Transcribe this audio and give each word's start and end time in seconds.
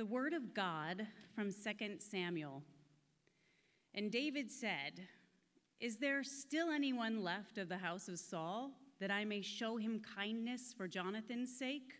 The 0.00 0.06
word 0.06 0.32
of 0.32 0.54
God 0.54 1.06
from 1.34 1.50
2 1.52 1.96
Samuel. 1.98 2.62
And 3.94 4.10
David 4.10 4.50
said, 4.50 5.06
Is 5.78 5.98
there 5.98 6.24
still 6.24 6.70
anyone 6.70 7.22
left 7.22 7.58
of 7.58 7.68
the 7.68 7.76
house 7.76 8.08
of 8.08 8.18
Saul 8.18 8.70
that 8.98 9.10
I 9.10 9.26
may 9.26 9.42
show 9.42 9.76
him 9.76 10.00
kindness 10.16 10.72
for 10.74 10.88
Jonathan's 10.88 11.54
sake? 11.54 11.92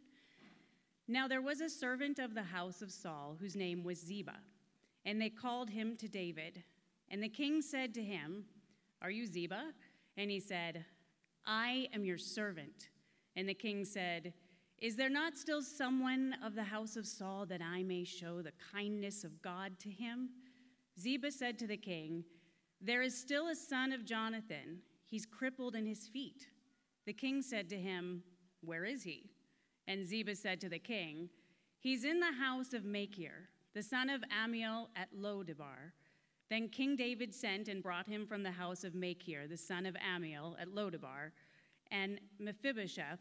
Now 1.08 1.28
there 1.28 1.42
was 1.42 1.60
a 1.60 1.68
servant 1.68 2.18
of 2.18 2.34
the 2.34 2.42
house 2.42 2.80
of 2.80 2.90
Saul 2.90 3.36
whose 3.38 3.54
name 3.54 3.84
was 3.84 4.00
Ziba, 4.00 4.38
and 5.04 5.20
they 5.20 5.28
called 5.28 5.68
him 5.68 5.94
to 5.98 6.08
David. 6.08 6.64
And 7.10 7.22
the 7.22 7.28
king 7.28 7.60
said 7.60 7.92
to 7.92 8.02
him, 8.02 8.46
Are 9.02 9.10
you 9.10 9.26
Ziba? 9.26 9.74
And 10.16 10.30
he 10.30 10.40
said, 10.40 10.86
I 11.44 11.86
am 11.92 12.06
your 12.06 12.16
servant. 12.16 12.88
And 13.36 13.46
the 13.46 13.52
king 13.52 13.84
said, 13.84 14.32
is 14.80 14.96
there 14.96 15.10
not 15.10 15.36
still 15.36 15.60
someone 15.60 16.34
of 16.42 16.54
the 16.54 16.64
house 16.64 16.96
of 16.96 17.06
Saul 17.06 17.44
that 17.46 17.60
I 17.60 17.82
may 17.82 18.02
show 18.02 18.40
the 18.40 18.52
kindness 18.72 19.24
of 19.24 19.42
God 19.42 19.78
to 19.80 19.90
him? 19.90 20.30
Ziba 20.98 21.30
said 21.30 21.58
to 21.58 21.66
the 21.66 21.76
king, 21.76 22.24
There 22.80 23.02
is 23.02 23.18
still 23.18 23.48
a 23.48 23.54
son 23.54 23.92
of 23.92 24.06
Jonathan. 24.06 24.78
He's 25.04 25.26
crippled 25.26 25.74
in 25.74 25.84
his 25.84 26.08
feet. 26.08 26.46
The 27.04 27.12
king 27.12 27.42
said 27.42 27.68
to 27.70 27.76
him, 27.76 28.22
Where 28.62 28.86
is 28.86 29.02
he? 29.02 29.30
And 29.86 30.06
Ziba 30.06 30.34
said 30.34 30.60
to 30.62 30.70
the 30.70 30.78
king, 30.78 31.28
He's 31.78 32.04
in 32.04 32.18
the 32.18 32.32
house 32.32 32.72
of 32.72 32.84
Machir, 32.84 33.48
the 33.74 33.82
son 33.82 34.08
of 34.08 34.22
Ammiel 34.30 34.88
at 34.96 35.08
Lodebar. 35.14 35.92
Then 36.48 36.68
King 36.68 36.96
David 36.96 37.34
sent 37.34 37.68
and 37.68 37.82
brought 37.82 38.08
him 38.08 38.26
from 38.26 38.42
the 38.42 38.50
house 38.50 38.84
of 38.84 38.94
Machir, 38.94 39.46
the 39.46 39.56
son 39.56 39.84
of 39.84 39.94
Ammiel 39.96 40.56
at 40.60 40.68
Lodebar. 40.68 41.32
And 41.90 42.20
Mephibosheth, 42.38 43.20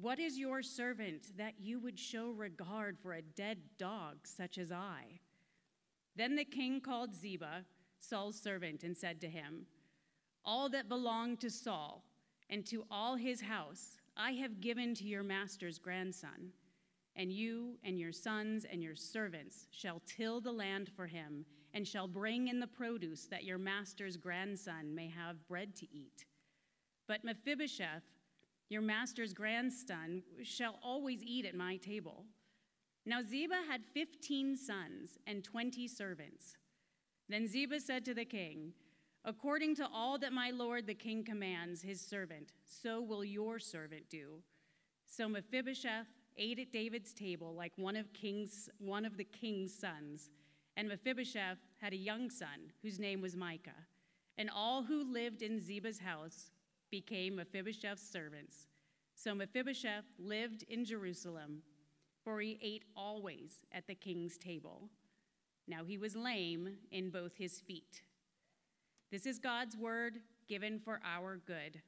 what 0.00 0.20
is 0.20 0.38
your 0.38 0.62
servant 0.62 1.36
that 1.36 1.54
you 1.58 1.80
would 1.80 1.98
show 1.98 2.30
regard 2.30 2.98
for 2.98 3.14
a 3.14 3.22
dead 3.22 3.58
dog 3.78 4.18
such 4.24 4.56
as 4.56 4.70
I? 4.70 5.20
Then 6.14 6.36
the 6.36 6.44
king 6.44 6.80
called 6.80 7.14
Ziba, 7.14 7.64
Saul's 7.98 8.40
servant, 8.40 8.84
and 8.84 8.96
said 8.96 9.20
to 9.20 9.28
him, 9.28 9.66
All 10.44 10.68
that 10.68 10.88
belonged 10.88 11.40
to 11.40 11.50
Saul 11.50 12.04
and 12.48 12.64
to 12.66 12.84
all 12.90 13.16
his 13.16 13.40
house 13.40 13.96
I 14.16 14.32
have 14.32 14.60
given 14.60 14.94
to 14.96 15.04
your 15.04 15.22
master's 15.22 15.78
grandson, 15.78 16.50
and 17.14 17.32
you 17.32 17.78
and 17.84 17.98
your 17.98 18.12
sons 18.12 18.66
and 18.70 18.82
your 18.82 18.96
servants 18.96 19.68
shall 19.70 20.02
till 20.06 20.40
the 20.40 20.52
land 20.52 20.90
for 20.94 21.06
him, 21.06 21.44
and 21.74 21.86
shall 21.86 22.08
bring 22.08 22.48
in 22.48 22.58
the 22.58 22.66
produce 22.66 23.26
that 23.26 23.44
your 23.44 23.58
master's 23.58 24.16
grandson 24.16 24.94
may 24.94 25.08
have 25.08 25.46
bread 25.46 25.76
to 25.76 25.86
eat. 25.92 26.24
But 27.06 27.24
Mephibosheth, 27.24 28.02
your 28.68 28.82
master's 28.82 29.32
grandson 29.32 30.22
shall 30.42 30.78
always 30.82 31.22
eat 31.22 31.46
at 31.46 31.54
my 31.54 31.76
table. 31.76 32.24
Now 33.06 33.22
Ziba 33.22 33.56
had 33.68 33.84
15 33.94 34.56
sons 34.56 35.18
and 35.26 35.42
20 35.42 35.88
servants. 35.88 36.56
Then 37.28 37.46
Ziba 37.46 37.80
said 37.80 38.04
to 38.04 38.14
the 38.14 38.24
king, 38.24 38.72
According 39.24 39.76
to 39.76 39.88
all 39.92 40.18
that 40.18 40.32
my 40.32 40.50
lord 40.50 40.86
the 40.86 40.94
king 40.94 41.24
commands 41.24 41.82
his 41.82 42.00
servant, 42.00 42.52
so 42.66 43.00
will 43.00 43.24
your 43.24 43.58
servant 43.58 44.08
do. 44.10 44.42
So 45.06 45.28
Mephibosheth 45.28 46.06
ate 46.36 46.58
at 46.58 46.72
David's 46.72 47.12
table 47.12 47.54
like 47.54 47.72
one 47.76 47.96
of, 47.96 48.12
king's, 48.12 48.68
one 48.78 49.04
of 49.04 49.16
the 49.16 49.24
king's 49.24 49.74
sons. 49.74 50.30
And 50.76 50.88
Mephibosheth 50.88 51.58
had 51.80 51.92
a 51.92 51.96
young 51.96 52.30
son 52.30 52.72
whose 52.82 52.98
name 52.98 53.20
was 53.20 53.36
Micah. 53.36 53.86
And 54.36 54.48
all 54.54 54.82
who 54.84 55.02
lived 55.12 55.42
in 55.42 55.58
Ziba's 55.58 55.98
house 55.98 56.50
became 56.90 57.36
Mephibosheth's 57.36 58.08
servants. 58.10 58.66
So 59.14 59.34
Mephibosheth 59.34 60.04
lived 60.18 60.64
in 60.68 60.84
Jerusalem, 60.84 61.62
for 62.24 62.40
he 62.40 62.58
ate 62.62 62.84
always 62.96 63.64
at 63.72 63.86
the 63.86 63.94
king's 63.94 64.38
table. 64.38 64.88
Now 65.66 65.84
he 65.84 65.98
was 65.98 66.16
lame 66.16 66.76
in 66.90 67.10
both 67.10 67.36
his 67.36 67.60
feet. 67.60 68.02
This 69.10 69.26
is 69.26 69.38
God's 69.38 69.76
word 69.76 70.20
given 70.48 70.78
for 70.78 71.00
our 71.04 71.40
good. 71.46 71.80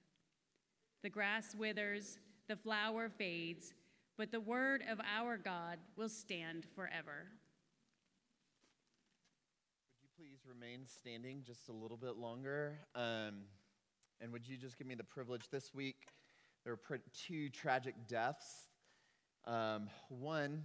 The 1.03 1.11
grass 1.11 1.55
withers, 1.55 2.19
the 2.49 2.56
flower 2.56 3.09
fades, 3.09 3.75
but 4.19 4.32
the 4.32 4.41
word 4.41 4.82
of 4.91 5.00
our 5.00 5.38
God 5.38 5.78
will 5.97 6.09
stand 6.09 6.67
forever. 6.75 7.28
Would 9.88 10.03
you 10.03 10.09
please 10.19 10.41
remain 10.47 10.87
standing 10.87 11.43
just 11.47 11.69
a 11.69 11.72
little 11.72 11.97
bit 11.97 12.17
longer? 12.17 12.81
Um, 12.94 13.44
and 14.20 14.32
would 14.32 14.47
you 14.47 14.56
just 14.56 14.76
give 14.76 14.86
me 14.86 14.94
the 14.94 15.04
privilege 15.04 15.48
this 15.50 15.75
week? 15.75 16.08
There 16.64 16.75
were 16.75 17.00
two 17.26 17.48
tragic 17.48 17.94
deaths. 18.06 18.69
Um, 19.47 19.88
one 20.08 20.64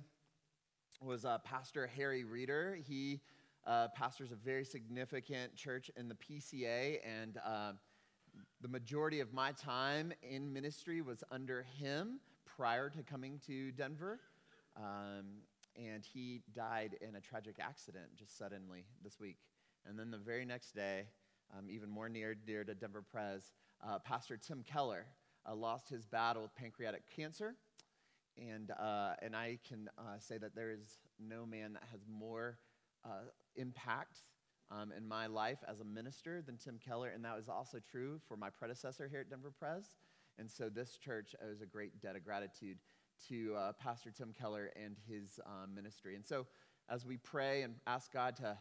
was 1.01 1.23
uh, 1.23 1.37
Pastor 1.39 1.87
Harry 1.87 2.23
Reeder. 2.23 2.77
He 2.85 3.21
uh, 3.65 3.87
pastors 3.95 4.31
a 4.31 4.35
very 4.35 4.65
significant 4.65 5.55
church 5.55 5.89
in 5.95 6.09
the 6.09 6.15
PCA, 6.15 6.99
and 7.05 7.39
uh, 7.45 7.71
the 8.61 8.67
majority 8.67 9.21
of 9.21 9.33
my 9.33 9.53
time 9.53 10.11
in 10.21 10.51
ministry 10.51 11.01
was 11.01 11.23
under 11.31 11.63
him 11.79 12.19
prior 12.45 12.89
to 12.89 13.03
coming 13.03 13.39
to 13.47 13.71
Denver. 13.71 14.19
Um, 14.75 15.41
and 15.77 16.05
he 16.05 16.41
died 16.53 16.97
in 17.01 17.15
a 17.15 17.21
tragic 17.21 17.55
accident 17.59 18.07
just 18.17 18.37
suddenly 18.37 18.85
this 19.03 19.19
week. 19.19 19.37
And 19.87 19.97
then 19.97 20.11
the 20.11 20.17
very 20.17 20.45
next 20.45 20.73
day, 20.75 21.05
um, 21.57 21.69
even 21.69 21.89
more 21.89 22.09
near 22.09 22.35
dear 22.35 22.63
to 22.63 22.73
Denver 22.73 23.01
Pres, 23.01 23.53
uh, 23.85 23.99
Pastor 23.99 24.37
Tim 24.37 24.63
Keller 24.63 25.05
uh, 25.49 25.55
lost 25.55 25.89
his 25.89 26.05
battle 26.05 26.41
with 26.41 26.55
pancreatic 26.55 27.03
cancer. 27.15 27.55
And, 28.37 28.71
uh, 28.71 29.13
and 29.21 29.35
I 29.35 29.59
can 29.67 29.89
uh, 29.97 30.19
say 30.19 30.37
that 30.37 30.55
there 30.55 30.71
is 30.71 30.99
no 31.19 31.45
man 31.45 31.73
that 31.73 31.83
has 31.91 32.01
more 32.09 32.57
uh, 33.05 33.29
impact 33.55 34.19
um, 34.71 34.91
in 34.91 35.07
my 35.07 35.27
life 35.27 35.59
as 35.67 35.79
a 35.79 35.85
minister 35.85 36.41
than 36.41 36.57
Tim 36.57 36.79
Keller. 36.85 37.09
And 37.09 37.23
that 37.23 37.35
was 37.35 37.47
also 37.47 37.79
true 37.79 38.19
for 38.27 38.35
my 38.35 38.49
predecessor 38.49 39.07
here 39.07 39.21
at 39.21 39.29
Denver 39.29 39.53
Pres. 39.57 39.95
And 40.37 40.51
so 40.51 40.67
this 40.67 40.97
church 40.97 41.33
owes 41.41 41.61
a 41.61 41.65
great 41.65 42.01
debt 42.01 42.15
of 42.15 42.25
gratitude 42.25 42.77
to 43.29 43.55
uh, 43.55 43.71
Pastor 43.73 44.11
Tim 44.11 44.33
Keller 44.37 44.71
and 44.75 44.97
his 45.07 45.39
ministry. 45.73 46.15
And 46.15 46.25
so 46.25 46.45
as 46.89 47.05
we 47.05 47.15
pray 47.15 47.61
and 47.61 47.75
ask 47.87 48.11
God 48.11 48.35
to 48.37 48.57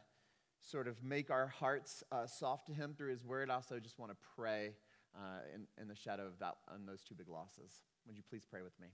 sort 0.64 0.88
of 0.88 1.02
make 1.04 1.30
our 1.30 1.46
hearts 1.46 2.02
uh, 2.10 2.26
soft 2.26 2.66
to 2.66 2.72
Him 2.72 2.94
through 2.96 3.10
His 3.10 3.24
Word, 3.24 3.50
I 3.50 3.54
also 3.54 3.78
just 3.78 3.98
want 3.98 4.12
to 4.12 4.18
pray 4.34 4.72
uh, 5.14 5.40
in, 5.54 5.66
in 5.80 5.88
the 5.88 5.94
shadow 5.94 6.26
of 6.26 6.38
that 6.40 6.56
on 6.72 6.86
those 6.86 7.02
two 7.02 7.14
big 7.14 7.28
losses. 7.28 7.82
Would 8.06 8.16
you 8.16 8.22
please 8.28 8.44
pray 8.50 8.62
with 8.62 8.78
me? 8.80 8.88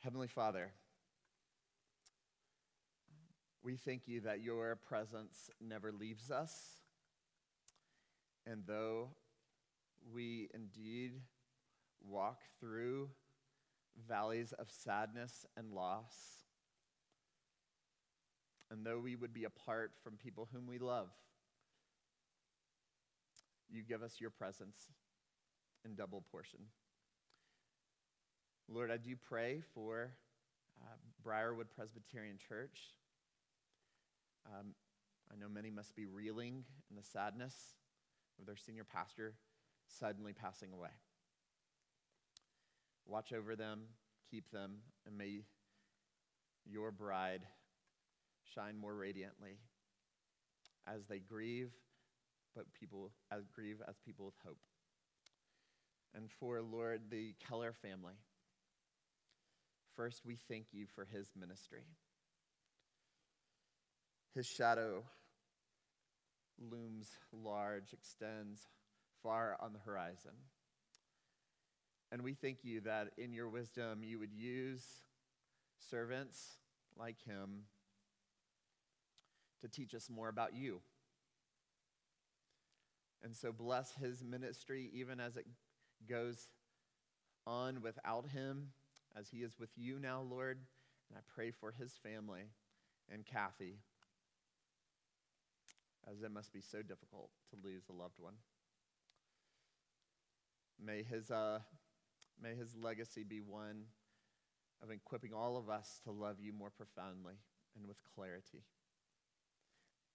Heavenly 0.00 0.28
Father, 0.28 0.72
we 3.62 3.76
thank 3.76 4.06
you 4.06 4.20
that 4.22 4.42
your 4.42 4.76
presence 4.76 5.50
never 5.60 5.92
leaves 5.92 6.30
us. 6.30 6.80
And 8.46 8.62
though 8.66 9.10
we 10.12 10.48
indeed 10.54 11.12
walk 12.00 12.40
through 12.60 13.10
valleys 14.08 14.52
of 14.52 14.70
sadness 14.70 15.44
and 15.56 15.72
loss, 15.72 16.14
and 18.70 18.84
though 18.84 18.98
we 18.98 19.16
would 19.16 19.32
be 19.32 19.44
apart 19.44 19.92
from 20.02 20.16
people 20.16 20.48
whom 20.52 20.66
we 20.66 20.78
love, 20.78 21.08
you 23.70 23.82
give 23.82 24.02
us 24.02 24.20
your 24.20 24.30
presence 24.30 24.76
in 25.84 25.94
double 25.94 26.24
portion. 26.30 26.60
Lord, 28.68 28.90
I 28.90 28.96
do 28.96 29.14
pray 29.16 29.62
for 29.74 30.10
uh, 30.82 30.96
Briarwood 31.22 31.68
Presbyterian 31.74 32.36
Church. 32.48 32.78
Um, 34.46 34.74
I 35.32 35.36
know 35.36 35.48
many 35.48 35.70
must 35.70 35.94
be 35.96 36.06
reeling 36.06 36.64
in 36.90 36.96
the 36.96 37.02
sadness 37.02 37.54
of 38.38 38.46
their 38.46 38.56
senior 38.56 38.84
pastor 38.84 39.34
suddenly 39.86 40.32
passing 40.32 40.72
away. 40.72 40.90
Watch 43.06 43.32
over 43.32 43.56
them, 43.56 43.80
keep 44.30 44.50
them, 44.50 44.76
and 45.06 45.16
may 45.16 45.40
your 46.66 46.90
bride 46.90 47.40
shine 48.54 48.76
more 48.78 48.94
radiantly 48.94 49.58
as 50.86 51.06
they 51.06 51.18
grieve, 51.18 51.70
but 52.54 52.72
people 52.78 53.10
as 53.30 53.48
grieve 53.48 53.82
as 53.88 53.96
people 54.04 54.26
with 54.26 54.38
hope. 54.44 54.58
And 56.14 56.30
for 56.30 56.60
Lord, 56.62 57.02
the 57.10 57.34
Keller 57.46 57.72
family, 57.72 58.14
First, 59.98 60.24
we 60.24 60.36
thank 60.36 60.66
you 60.70 60.86
for 60.94 61.04
his 61.04 61.28
ministry. 61.36 61.82
His 64.32 64.46
shadow 64.46 65.02
looms 66.56 67.10
large, 67.32 67.92
extends 67.92 68.68
far 69.24 69.56
on 69.58 69.72
the 69.72 69.80
horizon. 69.80 70.30
And 72.12 72.22
we 72.22 72.34
thank 72.34 72.58
you 72.62 72.80
that 72.82 73.08
in 73.18 73.32
your 73.32 73.48
wisdom 73.48 74.04
you 74.04 74.20
would 74.20 74.32
use 74.32 74.86
servants 75.90 76.58
like 76.96 77.20
him 77.26 77.64
to 79.60 79.68
teach 79.68 79.94
us 79.94 80.08
more 80.10 80.28
about 80.28 80.54
you. 80.54 80.80
And 83.22 83.34
so 83.34 83.52
bless 83.52 83.94
his 83.94 84.22
ministry 84.22 84.90
even 84.92 85.18
as 85.20 85.36
it 85.36 85.46
goes 86.08 86.48
on 87.46 87.82
without 87.82 88.28
him, 88.28 88.68
as 89.16 89.28
he 89.30 89.38
is 89.38 89.58
with 89.58 89.70
you 89.76 89.98
now, 89.98 90.20
Lord. 90.20 90.58
And 91.08 91.18
I 91.18 91.22
pray 91.34 91.50
for 91.50 91.72
his 91.72 91.92
family 92.02 92.42
and 93.12 93.24
Kathy, 93.24 93.78
as 96.10 96.22
it 96.22 96.30
must 96.30 96.52
be 96.52 96.60
so 96.60 96.82
difficult 96.82 97.30
to 97.50 97.56
lose 97.66 97.84
a 97.88 97.92
loved 97.92 98.18
one. 98.18 98.34
May 100.80 101.02
his, 101.02 101.30
uh, 101.30 101.60
may 102.40 102.54
his 102.54 102.76
legacy 102.76 103.24
be 103.24 103.40
one 103.40 103.84
of 104.82 104.90
equipping 104.90 105.32
all 105.32 105.56
of 105.56 105.68
us 105.68 106.00
to 106.04 106.12
love 106.12 106.36
you 106.40 106.52
more 106.52 106.70
profoundly 106.70 107.34
and 107.76 107.86
with 107.88 107.96
clarity. 108.14 108.62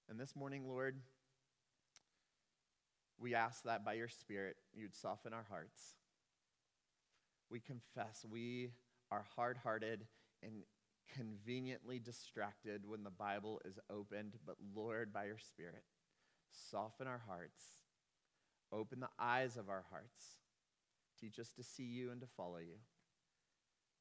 And 0.10 0.20
this 0.20 0.36
morning, 0.36 0.68
Lord, 0.68 0.98
we 3.20 3.36
ask 3.36 3.64
that 3.64 3.86
by 3.86 3.94
your 3.94 4.10
Spirit, 4.10 4.58
you'd 4.74 4.96
soften 4.96 5.34
our 5.34 5.46
hearts. 5.50 5.96
We 7.50 7.60
confess 7.60 8.26
we 8.30 8.72
are 9.12 9.26
hard 9.36 9.58
hearted 9.58 10.06
and 10.42 10.64
conveniently 11.16 12.00
distracted 12.00 12.82
when 12.86 13.04
the 13.04 13.12
Bible 13.12 13.62
is 13.66 13.80
opened, 13.90 14.34
but 14.46 14.56
Lord, 14.76 15.14
by 15.14 15.26
your 15.26 15.38
Spirit, 15.38 15.84
soften 16.52 17.08
our 17.08 17.22
hearts, 17.28 17.64
open 18.72 19.00
the 19.00 19.10
eyes 19.20 19.56
of 19.56 19.70
our 19.70 19.86
hearts, 19.90 20.40
teach 21.20 21.40
us 21.40 21.52
to 21.54 21.64
see 21.64 21.84
you 21.84 22.12
and 22.12 22.20
to 22.22 22.28
follow 22.36 22.58
you. 22.58 22.78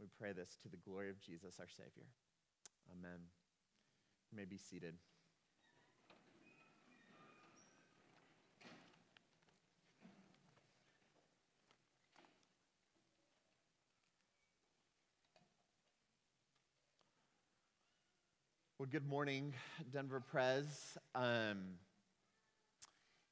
We 0.01 0.07
pray 0.19 0.33
this 0.33 0.57
to 0.63 0.69
the 0.69 0.79
glory 0.79 1.11
of 1.11 1.21
Jesus, 1.21 1.57
our 1.61 1.69
Savior. 1.69 2.09
Amen. 2.91 3.21
You 4.31 4.37
may 4.37 4.47
be 4.47 4.59
seated. 4.59 4.95
Well, 18.83 18.89
good 18.91 19.09
morning, 19.09 19.55
Denver 19.93 20.19
Pres. 20.19 20.99
Um, 21.15 21.59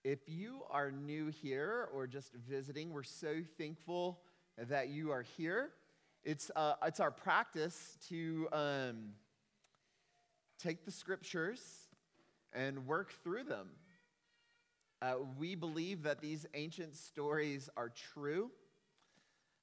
if 0.04 0.20
you 0.28 0.60
are 0.70 0.92
new 0.92 1.26
here 1.26 1.88
or 1.92 2.06
just 2.06 2.32
visiting, 2.48 2.92
we're 2.92 3.02
so 3.02 3.38
thankful 3.58 4.20
that 4.56 4.90
you 4.90 5.10
are 5.10 5.22
here. 5.36 5.70
It's, 6.22 6.52
uh, 6.54 6.74
it's 6.84 7.00
our 7.00 7.10
practice 7.10 7.98
to 8.10 8.46
um, 8.52 8.96
take 10.62 10.84
the 10.84 10.92
scriptures 10.92 11.60
and 12.52 12.86
work 12.86 13.10
through 13.24 13.42
them. 13.42 13.70
Uh, 15.02 15.14
we 15.36 15.56
believe 15.56 16.04
that 16.04 16.20
these 16.20 16.46
ancient 16.54 16.94
stories 16.94 17.68
are 17.76 17.90
true. 18.14 18.52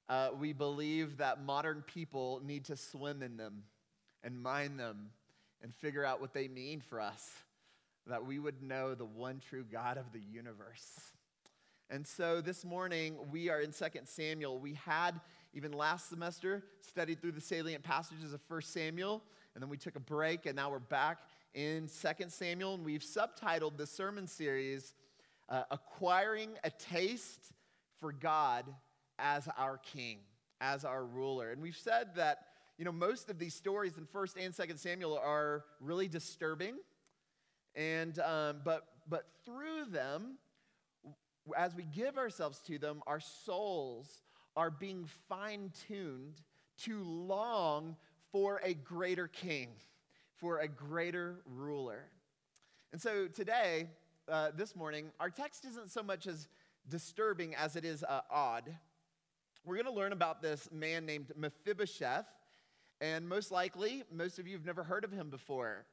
Uh, 0.06 0.32
we 0.38 0.52
believe 0.52 1.16
that 1.16 1.42
modern 1.42 1.82
people 1.86 2.42
need 2.44 2.66
to 2.66 2.76
swim 2.76 3.22
in 3.22 3.38
them 3.38 3.62
and 4.22 4.38
mine 4.38 4.76
them 4.76 5.08
and 5.62 5.74
figure 5.74 6.04
out 6.04 6.20
what 6.20 6.32
they 6.32 6.48
mean 6.48 6.80
for 6.80 7.00
us, 7.00 7.30
that 8.06 8.24
we 8.24 8.38
would 8.38 8.62
know 8.62 8.94
the 8.94 9.04
one 9.04 9.40
true 9.40 9.64
God 9.70 9.98
of 9.98 10.12
the 10.12 10.20
universe. 10.20 11.12
And 11.90 12.06
so 12.06 12.40
this 12.40 12.64
morning, 12.64 13.16
we 13.32 13.48
are 13.48 13.60
in 13.60 13.72
2 13.72 13.84
Samuel. 14.04 14.58
We 14.58 14.74
had, 14.74 15.20
even 15.54 15.72
last 15.72 16.10
semester, 16.10 16.62
studied 16.86 17.20
through 17.20 17.32
the 17.32 17.40
salient 17.40 17.82
passages 17.82 18.32
of 18.32 18.40
1 18.48 18.62
Samuel, 18.62 19.22
and 19.54 19.62
then 19.62 19.70
we 19.70 19.78
took 19.78 19.96
a 19.96 20.00
break, 20.00 20.46
and 20.46 20.54
now 20.54 20.70
we're 20.70 20.80
back 20.80 21.18
in 21.54 21.88
2 21.88 22.24
Samuel, 22.28 22.74
and 22.74 22.84
we've 22.84 23.02
subtitled 23.02 23.78
the 23.78 23.86
sermon 23.86 24.26
series, 24.26 24.94
uh, 25.48 25.62
Acquiring 25.70 26.50
a 26.62 26.70
Taste 26.70 27.52
for 28.00 28.12
God 28.12 28.66
as 29.18 29.48
Our 29.56 29.78
King, 29.78 30.18
as 30.60 30.84
Our 30.84 31.04
Ruler. 31.04 31.50
And 31.50 31.62
we've 31.62 31.76
said 31.76 32.14
that 32.16 32.40
you 32.78 32.84
know, 32.84 32.92
most 32.92 33.28
of 33.28 33.40
these 33.40 33.54
stories 33.54 33.98
in 33.98 34.06
1st 34.06 34.44
and 34.44 34.54
2nd 34.54 34.78
Samuel 34.78 35.18
are 35.18 35.64
really 35.80 36.06
disturbing. 36.06 36.76
And, 37.74 38.16
um, 38.20 38.60
but, 38.64 38.84
but 39.08 39.26
through 39.44 39.86
them, 39.90 40.38
as 41.56 41.74
we 41.74 41.82
give 41.82 42.16
ourselves 42.16 42.60
to 42.68 42.78
them, 42.78 43.02
our 43.08 43.18
souls 43.18 44.22
are 44.56 44.70
being 44.70 45.06
fine 45.28 45.72
tuned 45.88 46.40
to 46.84 47.02
long 47.02 47.96
for 48.30 48.60
a 48.62 48.74
greater 48.74 49.26
king, 49.26 49.70
for 50.36 50.60
a 50.60 50.68
greater 50.68 51.40
ruler. 51.46 52.04
And 52.92 53.00
so 53.00 53.26
today, 53.26 53.88
uh, 54.28 54.52
this 54.54 54.76
morning, 54.76 55.10
our 55.18 55.30
text 55.30 55.64
isn't 55.64 55.90
so 55.90 56.04
much 56.04 56.28
as 56.28 56.46
disturbing 56.88 57.56
as 57.56 57.74
it 57.74 57.84
is 57.84 58.04
uh, 58.04 58.20
odd. 58.30 58.72
We're 59.64 59.74
going 59.74 59.86
to 59.86 59.92
learn 59.92 60.12
about 60.12 60.42
this 60.42 60.68
man 60.70 61.04
named 61.06 61.32
Mephibosheth 61.36 62.26
and 63.00 63.28
most 63.28 63.50
likely, 63.50 64.02
most 64.12 64.38
of 64.38 64.46
you 64.46 64.54
have 64.54 64.64
never 64.64 64.82
heard 64.82 65.04
of 65.04 65.12
him 65.12 65.30
before. 65.30 65.86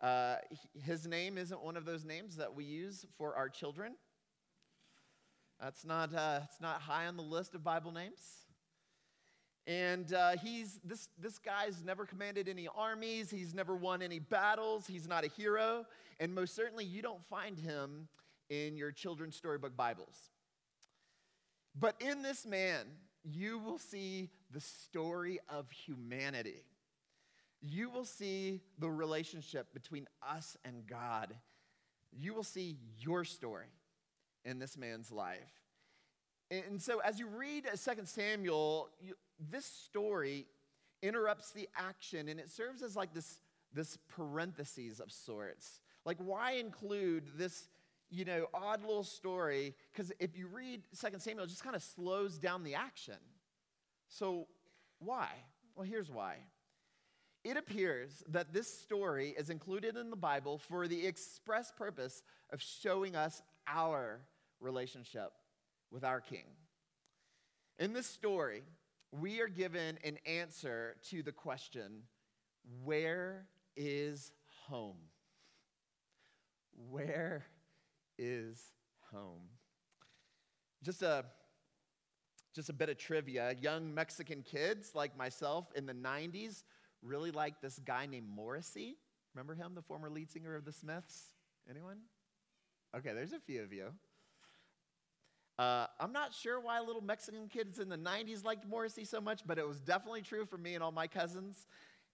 Uh, 0.00 0.36
his 0.84 1.06
name 1.06 1.36
isn't 1.36 1.62
one 1.62 1.76
of 1.76 1.84
those 1.84 2.04
names 2.04 2.36
that 2.36 2.54
we 2.54 2.64
use 2.64 3.04
for 3.18 3.36
our 3.36 3.48
children. 3.48 3.94
That's 5.60 5.84
not, 5.84 6.14
uh, 6.14 6.40
it's 6.44 6.60
not 6.60 6.80
high 6.80 7.06
on 7.06 7.16
the 7.16 7.22
list 7.22 7.54
of 7.54 7.62
Bible 7.62 7.92
names. 7.92 8.20
And 9.66 10.12
uh, 10.14 10.36
he's, 10.42 10.80
this, 10.82 11.08
this 11.18 11.38
guy's 11.38 11.84
never 11.84 12.06
commanded 12.06 12.48
any 12.48 12.66
armies, 12.74 13.30
he's 13.30 13.54
never 13.54 13.76
won 13.76 14.00
any 14.00 14.18
battles, 14.18 14.86
he's 14.86 15.06
not 15.06 15.22
a 15.22 15.28
hero, 15.28 15.84
and 16.18 16.34
most 16.34 16.56
certainly 16.56 16.84
you 16.84 17.02
don't 17.02 17.22
find 17.26 17.58
him 17.58 18.08
in 18.48 18.76
your 18.76 18.90
children's 18.90 19.36
storybook 19.36 19.76
Bibles. 19.76 20.30
But 21.78 21.94
in 22.00 22.22
this 22.22 22.46
man, 22.46 22.86
you 23.24 23.58
will 23.58 23.78
see 23.78 24.30
the 24.50 24.60
story 24.60 25.38
of 25.48 25.70
humanity. 25.70 26.64
You 27.60 27.90
will 27.90 28.04
see 28.04 28.62
the 28.78 28.90
relationship 28.90 29.74
between 29.74 30.06
us 30.26 30.56
and 30.64 30.86
God. 30.86 31.34
You 32.12 32.34
will 32.34 32.44
see 32.44 32.78
your 32.98 33.24
story 33.24 33.68
in 34.44 34.58
this 34.58 34.76
man's 34.76 35.12
life. 35.12 35.38
And 36.50 36.80
so, 36.80 37.00
as 37.00 37.20
you 37.20 37.28
read 37.28 37.66
2 37.66 37.90
Samuel, 38.04 38.88
you, 39.00 39.14
this 39.38 39.66
story 39.66 40.46
interrupts 41.02 41.52
the 41.52 41.68
action 41.76 42.28
and 42.28 42.40
it 42.40 42.50
serves 42.50 42.82
as 42.82 42.96
like 42.96 43.14
this, 43.14 43.40
this 43.72 43.98
parentheses 44.08 44.98
of 44.98 45.12
sorts. 45.12 45.80
Like, 46.04 46.16
why 46.18 46.52
include 46.52 47.24
this 47.36 47.68
you 48.10 48.24
know, 48.24 48.46
odd 48.52 48.82
little 48.82 49.04
story 49.04 49.74
because 49.92 50.12
if 50.18 50.36
you 50.36 50.46
read 50.48 50.82
2 51.00 51.08
Samuel, 51.18 51.44
it 51.44 51.48
just 51.48 51.62
kind 51.62 51.76
of 51.76 51.82
slows 51.82 52.38
down 52.38 52.64
the 52.64 52.74
action. 52.74 53.18
So, 54.08 54.48
why? 54.98 55.28
Well, 55.76 55.86
here's 55.86 56.10
why. 56.10 56.36
It 57.44 57.56
appears 57.56 58.22
that 58.28 58.52
this 58.52 58.68
story 58.68 59.34
is 59.38 59.48
included 59.48 59.96
in 59.96 60.10
the 60.10 60.16
Bible 60.16 60.58
for 60.58 60.86
the 60.86 61.06
express 61.06 61.72
purpose 61.72 62.22
of 62.52 62.60
showing 62.60 63.16
us 63.16 63.40
our 63.66 64.20
relationship 64.60 65.32
with 65.90 66.04
our 66.04 66.20
King. 66.20 66.44
In 67.78 67.94
this 67.94 68.06
story, 68.06 68.62
we 69.12 69.40
are 69.40 69.48
given 69.48 69.98
an 70.04 70.18
answer 70.26 70.96
to 71.10 71.22
the 71.22 71.32
question 71.32 72.02
where 72.84 73.46
is 73.74 74.32
home? 74.66 74.98
Where 76.90 77.46
is 78.20 78.62
home. 79.12 79.48
Just 80.84 81.02
a 81.02 81.24
just 82.54 82.68
a 82.68 82.72
bit 82.72 82.88
of 82.88 82.98
trivia. 82.98 83.54
Young 83.60 83.94
Mexican 83.94 84.42
kids 84.42 84.92
like 84.94 85.16
myself 85.16 85.66
in 85.76 85.86
the 85.86 85.94
90s 85.94 86.64
really 87.00 87.30
liked 87.30 87.62
this 87.62 87.78
guy 87.78 88.06
named 88.06 88.28
Morrissey. 88.28 88.96
Remember 89.34 89.54
him, 89.54 89.74
the 89.74 89.82
former 89.82 90.10
lead 90.10 90.30
singer 90.30 90.56
of 90.56 90.64
the 90.64 90.72
Smiths? 90.72 91.34
Anyone? 91.68 91.98
Okay, 92.96 93.12
there's 93.12 93.32
a 93.32 93.38
few 93.38 93.62
of 93.62 93.72
you. 93.72 93.92
Uh, 95.60 95.86
I'm 96.00 96.12
not 96.12 96.34
sure 96.34 96.58
why 96.58 96.80
little 96.80 97.02
Mexican 97.02 97.46
kids 97.46 97.78
in 97.78 97.88
the 97.88 97.98
90s 97.98 98.44
liked 98.44 98.66
Morrissey 98.66 99.04
so 99.04 99.20
much, 99.20 99.42
but 99.46 99.58
it 99.58 99.66
was 99.68 99.78
definitely 99.78 100.22
true 100.22 100.44
for 100.44 100.58
me 100.58 100.74
and 100.74 100.82
all 100.82 100.90
my 100.90 101.06
cousins. 101.06 101.68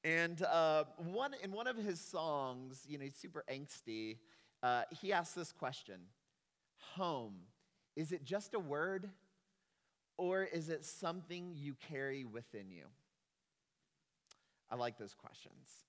And 0.04 0.42
uh, 0.42 0.84
one, 0.98 1.32
in 1.42 1.50
one 1.52 1.66
of 1.66 1.76
his 1.76 1.98
songs, 2.00 2.84
you 2.86 2.98
know, 2.98 3.04
he's 3.04 3.16
super 3.16 3.44
angsty 3.50 4.18
uh, 4.66 4.82
he 5.00 5.12
asks 5.12 5.34
this 5.34 5.52
question 5.52 6.00
Home, 6.96 7.36
is 7.94 8.10
it 8.10 8.24
just 8.24 8.52
a 8.54 8.58
word 8.58 9.08
or 10.16 10.42
is 10.42 10.70
it 10.70 10.84
something 10.84 11.52
you 11.54 11.76
carry 11.88 12.24
within 12.24 12.70
you? 12.70 12.86
I 14.68 14.74
like 14.74 14.98
those 14.98 15.14
questions. 15.14 15.84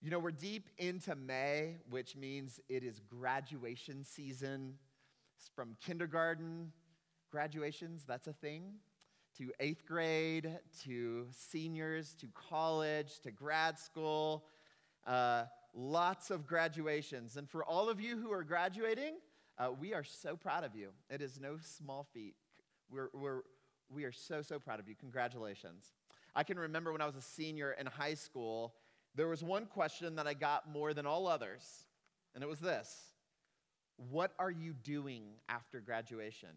You 0.00 0.10
know, 0.10 0.18
we're 0.18 0.32
deep 0.32 0.68
into 0.78 1.14
May, 1.14 1.76
which 1.88 2.16
means 2.16 2.58
it 2.68 2.82
is 2.82 3.00
graduation 3.00 4.02
season. 4.02 4.74
It's 5.36 5.48
from 5.54 5.76
kindergarten 5.80 6.72
graduations, 7.30 8.04
that's 8.08 8.26
a 8.26 8.32
thing, 8.32 8.72
to 9.36 9.52
eighth 9.60 9.86
grade, 9.86 10.58
to 10.84 11.26
seniors, 11.30 12.14
to 12.14 12.26
college, 12.34 13.20
to 13.20 13.30
grad 13.30 13.78
school. 13.78 14.46
Uh, 15.06 15.44
lots 15.78 16.30
of 16.30 16.46
graduations. 16.46 17.36
And 17.36 17.48
for 17.48 17.64
all 17.64 17.88
of 17.88 18.00
you 18.00 18.18
who 18.18 18.32
are 18.32 18.42
graduating, 18.42 19.14
uh, 19.58 19.70
we 19.78 19.94
are 19.94 20.04
so 20.04 20.36
proud 20.36 20.64
of 20.64 20.74
you. 20.74 20.88
It 21.08 21.22
is 21.22 21.40
no 21.40 21.56
small 21.60 22.06
feat. 22.12 22.34
We're, 22.90 23.10
we're, 23.14 23.42
we 23.88 24.04
are 24.04 24.12
so, 24.12 24.42
so 24.42 24.58
proud 24.58 24.80
of 24.80 24.88
you. 24.88 24.96
Congratulations. 24.96 25.92
I 26.34 26.42
can 26.42 26.58
remember 26.58 26.90
when 26.92 27.00
I 27.00 27.06
was 27.06 27.16
a 27.16 27.22
senior 27.22 27.72
in 27.78 27.86
high 27.86 28.14
school, 28.14 28.74
there 29.14 29.28
was 29.28 29.42
one 29.42 29.66
question 29.66 30.16
that 30.16 30.26
I 30.26 30.34
got 30.34 30.70
more 30.70 30.92
than 30.92 31.06
all 31.06 31.26
others, 31.26 31.86
and 32.34 32.42
it 32.42 32.48
was 32.48 32.60
this 32.60 33.12
What 34.10 34.32
are 34.38 34.50
you 34.50 34.72
doing 34.72 35.22
after 35.48 35.80
graduation? 35.80 36.50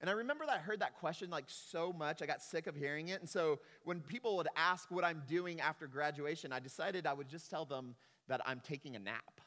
And 0.00 0.10
I 0.10 0.14
remember 0.14 0.44
that 0.46 0.56
I 0.56 0.58
heard 0.58 0.80
that 0.80 0.98
question 0.98 1.30
like 1.30 1.44
so 1.46 1.92
much, 1.92 2.22
I 2.22 2.26
got 2.26 2.42
sick 2.42 2.66
of 2.66 2.74
hearing 2.74 3.08
it. 3.08 3.20
And 3.20 3.30
so 3.30 3.60
when 3.84 4.00
people 4.00 4.36
would 4.36 4.48
ask 4.56 4.90
what 4.90 5.04
I'm 5.04 5.22
doing 5.28 5.60
after 5.60 5.86
graduation, 5.86 6.52
I 6.52 6.58
decided 6.58 7.06
I 7.06 7.12
would 7.12 7.28
just 7.28 7.48
tell 7.48 7.64
them 7.64 7.94
that 8.28 8.40
I'm 8.46 8.60
taking 8.60 8.96
a 8.96 8.98
nap. 8.98 9.40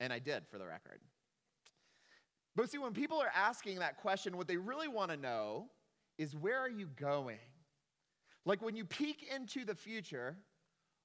And 0.00 0.12
I 0.12 0.18
did, 0.18 0.46
for 0.50 0.58
the 0.58 0.66
record. 0.66 1.00
But 2.54 2.70
see, 2.70 2.78
when 2.78 2.92
people 2.92 3.18
are 3.18 3.30
asking 3.34 3.78
that 3.78 3.98
question, 3.98 4.36
what 4.36 4.48
they 4.48 4.56
really 4.56 4.88
want 4.88 5.10
to 5.10 5.16
know 5.16 5.66
is 6.18 6.36
where 6.36 6.58
are 6.58 6.68
you 6.68 6.86
going? 6.96 7.38
Like 8.44 8.60
when 8.60 8.76
you 8.76 8.84
peek 8.84 9.24
into 9.34 9.64
the 9.64 9.74
future, 9.74 10.36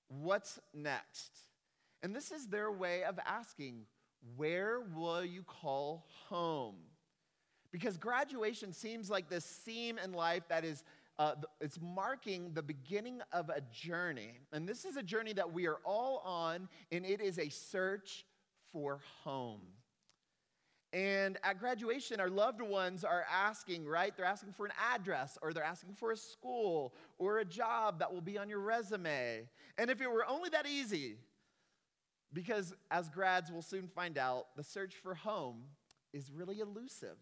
what's 0.09 0.59
next? 0.73 1.31
And 2.03 2.15
this 2.15 2.31
is 2.31 2.47
their 2.47 2.71
way 2.71 3.03
of 3.03 3.19
asking, 3.25 3.85
where 4.35 4.81
will 4.95 5.23
you 5.23 5.43
call 5.43 6.05
home? 6.27 6.75
Because 7.71 7.97
graduation 7.97 8.73
seems 8.73 9.09
like 9.09 9.29
this 9.29 9.45
seam 9.45 9.99
in 10.03 10.13
life 10.13 10.43
that 10.49 10.65
is 10.65 10.83
uh, 11.19 11.33
it's 11.61 11.79
marking 11.81 12.53
the 12.53 12.61
beginning 12.61 13.21
of 13.31 13.49
a 13.49 13.61
journey. 13.71 14.39
And 14.51 14.67
this 14.67 14.85
is 14.85 14.97
a 14.97 15.03
journey 15.03 15.33
that 15.33 15.51
we 15.51 15.67
are 15.67 15.79
all 15.83 16.21
on, 16.23 16.69
and 16.91 17.05
it 17.05 17.21
is 17.21 17.39
a 17.39 17.49
search 17.49 18.25
for 18.71 18.99
home. 19.23 19.61
And 20.93 21.37
at 21.43 21.59
graduation, 21.59 22.19
our 22.19 22.29
loved 22.29 22.61
ones 22.61 23.03
are 23.03 23.25
asking, 23.31 23.85
right? 23.85 24.15
They're 24.15 24.25
asking 24.25 24.53
for 24.53 24.65
an 24.65 24.71
address, 24.93 25.37
or 25.41 25.53
they're 25.53 25.63
asking 25.63 25.93
for 25.95 26.11
a 26.11 26.17
school, 26.17 26.93
or 27.17 27.39
a 27.39 27.45
job 27.45 27.99
that 27.99 28.13
will 28.13 28.21
be 28.21 28.37
on 28.37 28.47
your 28.47 28.59
resume. 28.59 29.49
And 29.77 29.89
if 29.89 30.01
it 30.01 30.09
were 30.09 30.25
only 30.27 30.49
that 30.51 30.65
easy, 30.65 31.17
because 32.31 32.73
as 32.89 33.09
grads 33.09 33.51
will 33.51 33.61
soon 33.61 33.87
find 33.87 34.17
out, 34.17 34.55
the 34.55 34.63
search 34.63 34.95
for 34.95 35.15
home 35.15 35.63
is 36.13 36.31
really 36.31 36.59
elusive. 36.59 37.17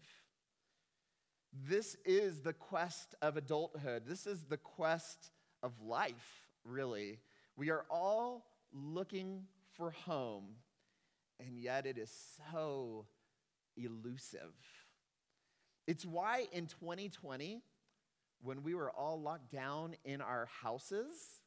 This 1.64 1.96
is 2.04 2.40
the 2.40 2.52
quest 2.52 3.14
of 3.22 3.36
adulthood. 3.36 4.02
This 4.06 4.26
is 4.26 4.44
the 4.44 4.56
quest 4.56 5.30
of 5.62 5.72
life, 5.80 6.48
really. 6.64 7.18
We 7.56 7.70
are 7.70 7.86
all 7.90 8.44
looking 8.72 9.44
for 9.76 9.90
home, 9.90 10.44
and 11.40 11.58
yet 11.58 11.86
it 11.86 11.96
is 11.98 12.12
so 12.52 13.06
elusive. 13.76 14.52
It's 15.86 16.04
why 16.04 16.46
in 16.52 16.66
2020, 16.66 17.62
when 18.42 18.62
we 18.62 18.74
were 18.74 18.90
all 18.90 19.20
locked 19.20 19.50
down 19.50 19.94
in 20.04 20.20
our 20.20 20.46
houses, 20.46 21.40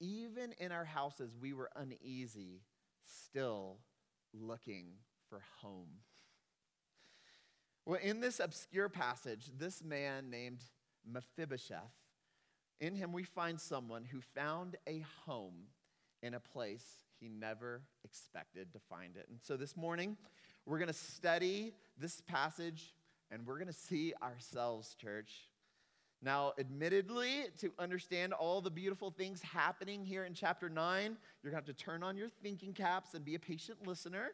even 0.00 0.54
in 0.58 0.72
our 0.72 0.84
houses, 0.84 1.36
we 1.38 1.52
were 1.52 1.70
uneasy, 1.76 2.62
still 3.04 3.78
looking 4.32 4.86
for 5.28 5.42
home. 5.60 5.88
Well, 7.90 7.98
in 8.00 8.20
this 8.20 8.38
obscure 8.38 8.88
passage, 8.88 9.50
this 9.58 9.82
man 9.82 10.30
named 10.30 10.62
Mephibosheth, 11.04 11.90
in 12.78 12.94
him 12.94 13.12
we 13.12 13.24
find 13.24 13.60
someone 13.60 14.04
who 14.04 14.20
found 14.20 14.76
a 14.86 15.04
home 15.26 15.64
in 16.22 16.34
a 16.34 16.38
place 16.38 16.84
he 17.18 17.28
never 17.28 17.82
expected 18.04 18.72
to 18.74 18.78
find 18.78 19.16
it. 19.16 19.26
And 19.28 19.40
so 19.42 19.56
this 19.56 19.76
morning, 19.76 20.16
we're 20.66 20.78
going 20.78 20.86
to 20.86 20.94
study 20.94 21.72
this 21.98 22.20
passage 22.20 22.94
and 23.28 23.44
we're 23.44 23.58
going 23.58 23.66
to 23.66 23.72
see 23.72 24.14
ourselves, 24.22 24.94
church. 24.94 25.48
Now, 26.22 26.52
admittedly, 26.60 27.46
to 27.58 27.72
understand 27.76 28.34
all 28.34 28.60
the 28.60 28.70
beautiful 28.70 29.10
things 29.10 29.42
happening 29.42 30.04
here 30.04 30.24
in 30.26 30.34
chapter 30.34 30.68
9, 30.68 31.16
you're 31.42 31.50
going 31.50 31.60
to 31.60 31.68
have 31.68 31.76
to 31.76 31.84
turn 31.84 32.04
on 32.04 32.16
your 32.16 32.28
thinking 32.40 32.72
caps 32.72 33.14
and 33.14 33.24
be 33.24 33.34
a 33.34 33.40
patient 33.40 33.84
listener. 33.84 34.30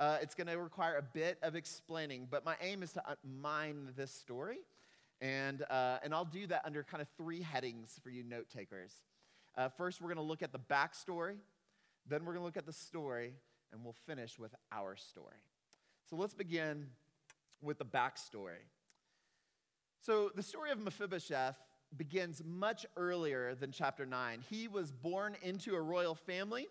Uh, 0.00 0.16
it's 0.22 0.34
going 0.34 0.46
to 0.46 0.58
require 0.58 0.96
a 0.96 1.02
bit 1.02 1.36
of 1.42 1.54
explaining, 1.54 2.26
but 2.30 2.42
my 2.42 2.56
aim 2.62 2.82
is 2.82 2.92
to 2.94 3.02
mine 3.22 3.92
this 3.96 4.10
story. 4.10 4.56
And, 5.20 5.62
uh, 5.68 5.98
and 6.02 6.14
I'll 6.14 6.24
do 6.24 6.46
that 6.46 6.62
under 6.64 6.82
kind 6.82 7.02
of 7.02 7.08
three 7.18 7.42
headings 7.42 8.00
for 8.02 8.08
you 8.08 8.24
note 8.24 8.48
takers. 8.48 8.94
Uh, 9.58 9.68
first, 9.68 10.00
we're 10.00 10.08
going 10.08 10.16
to 10.16 10.22
look 10.22 10.42
at 10.42 10.52
the 10.52 10.58
backstory, 10.58 11.36
then, 12.08 12.24
we're 12.24 12.32
going 12.32 12.40
to 12.40 12.46
look 12.46 12.56
at 12.56 12.64
the 12.64 12.72
story, 12.72 13.34
and 13.72 13.84
we'll 13.84 13.96
finish 14.06 14.38
with 14.38 14.54
our 14.72 14.96
story. 14.96 15.36
So, 16.08 16.16
let's 16.16 16.32
begin 16.32 16.86
with 17.60 17.78
the 17.78 17.84
backstory. 17.84 18.64
So, 20.00 20.30
the 20.34 20.42
story 20.42 20.70
of 20.70 20.78
Mephibosheth 20.78 21.56
begins 21.94 22.42
much 22.42 22.86
earlier 22.96 23.54
than 23.54 23.70
chapter 23.70 24.06
9. 24.06 24.44
He 24.48 24.66
was 24.66 24.92
born 24.92 25.36
into 25.42 25.74
a 25.74 25.80
royal 25.80 26.14
family. 26.14 26.68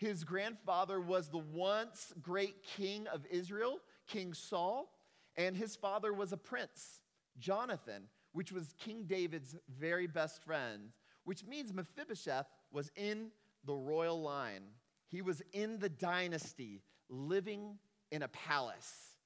His 0.00 0.24
grandfather 0.24 0.98
was 0.98 1.28
the 1.28 1.36
once 1.36 2.14
great 2.22 2.62
king 2.62 3.06
of 3.08 3.26
Israel, 3.30 3.80
King 4.06 4.32
Saul, 4.32 4.90
and 5.36 5.54
his 5.54 5.76
father 5.76 6.14
was 6.14 6.32
a 6.32 6.38
prince, 6.38 7.02
Jonathan, 7.38 8.04
which 8.32 8.50
was 8.50 8.74
King 8.78 9.04
David's 9.06 9.54
very 9.68 10.06
best 10.06 10.42
friend, 10.42 10.88
which 11.24 11.44
means 11.44 11.74
Mephibosheth 11.74 12.46
was 12.72 12.90
in 12.96 13.30
the 13.64 13.74
royal 13.74 14.22
line. 14.22 14.62
He 15.08 15.20
was 15.20 15.42
in 15.52 15.78
the 15.78 15.90
dynasty, 15.90 16.80
living 17.10 17.76
in 18.10 18.22
a 18.22 18.28
palace. 18.28 19.16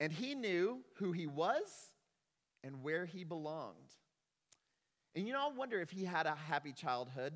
And 0.00 0.12
he 0.12 0.34
knew 0.34 0.80
who 0.94 1.12
he 1.12 1.28
was 1.28 1.90
and 2.64 2.82
where 2.82 3.06
he 3.06 3.22
belonged. 3.22 3.76
And 5.14 5.28
you 5.28 5.32
know, 5.32 5.46
I 5.46 5.52
wonder 5.52 5.80
if 5.80 5.90
he 5.90 6.04
had 6.04 6.26
a 6.26 6.34
happy 6.34 6.72
childhood. 6.72 7.34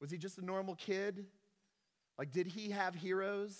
Was 0.00 0.12
he 0.12 0.18
just 0.18 0.38
a 0.38 0.44
normal 0.44 0.76
kid? 0.76 1.26
Like, 2.18 2.32
did 2.32 2.46
he 2.46 2.70
have 2.70 2.94
heroes? 2.94 3.56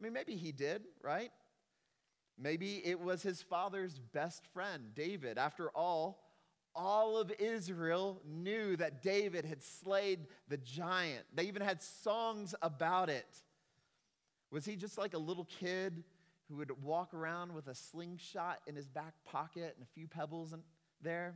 I 0.00 0.04
mean, 0.04 0.12
maybe 0.12 0.36
he 0.36 0.52
did, 0.52 0.82
right? 1.02 1.30
Maybe 2.38 2.80
it 2.84 2.98
was 2.98 3.22
his 3.22 3.42
father's 3.42 3.98
best 3.98 4.46
friend, 4.54 4.94
David. 4.94 5.36
After 5.36 5.70
all, 5.70 6.24
all 6.74 7.18
of 7.18 7.32
Israel 7.38 8.22
knew 8.24 8.76
that 8.76 9.02
David 9.02 9.44
had 9.44 9.62
slayed 9.62 10.20
the 10.48 10.56
giant. 10.56 11.24
They 11.34 11.44
even 11.44 11.62
had 11.62 11.82
songs 11.82 12.54
about 12.62 13.10
it. 13.10 13.26
Was 14.50 14.64
he 14.64 14.76
just 14.76 14.96
like 14.96 15.14
a 15.14 15.18
little 15.18 15.44
kid 15.44 16.02
who 16.48 16.56
would 16.56 16.82
walk 16.82 17.12
around 17.14 17.54
with 17.54 17.68
a 17.68 17.74
slingshot 17.74 18.60
in 18.66 18.74
his 18.74 18.88
back 18.88 19.14
pocket 19.24 19.74
and 19.76 19.86
a 19.86 19.92
few 19.94 20.08
pebbles 20.08 20.52
in 20.52 20.60
there? 21.02 21.34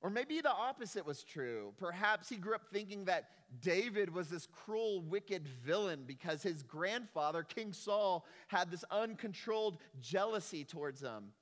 Or 0.00 0.10
maybe 0.10 0.40
the 0.40 0.52
opposite 0.52 1.04
was 1.04 1.24
true. 1.24 1.72
Perhaps 1.76 2.28
he 2.28 2.36
grew 2.36 2.54
up 2.54 2.62
thinking 2.72 3.06
that 3.06 3.30
David 3.60 4.14
was 4.14 4.28
this 4.28 4.46
cruel, 4.46 5.00
wicked 5.00 5.48
villain 5.48 6.04
because 6.06 6.42
his 6.42 6.62
grandfather, 6.62 7.42
King 7.42 7.72
Saul, 7.72 8.24
had 8.46 8.70
this 8.70 8.84
uncontrolled 8.90 9.78
jealousy 10.00 10.64
towards 10.64 11.02
him. 11.02 11.32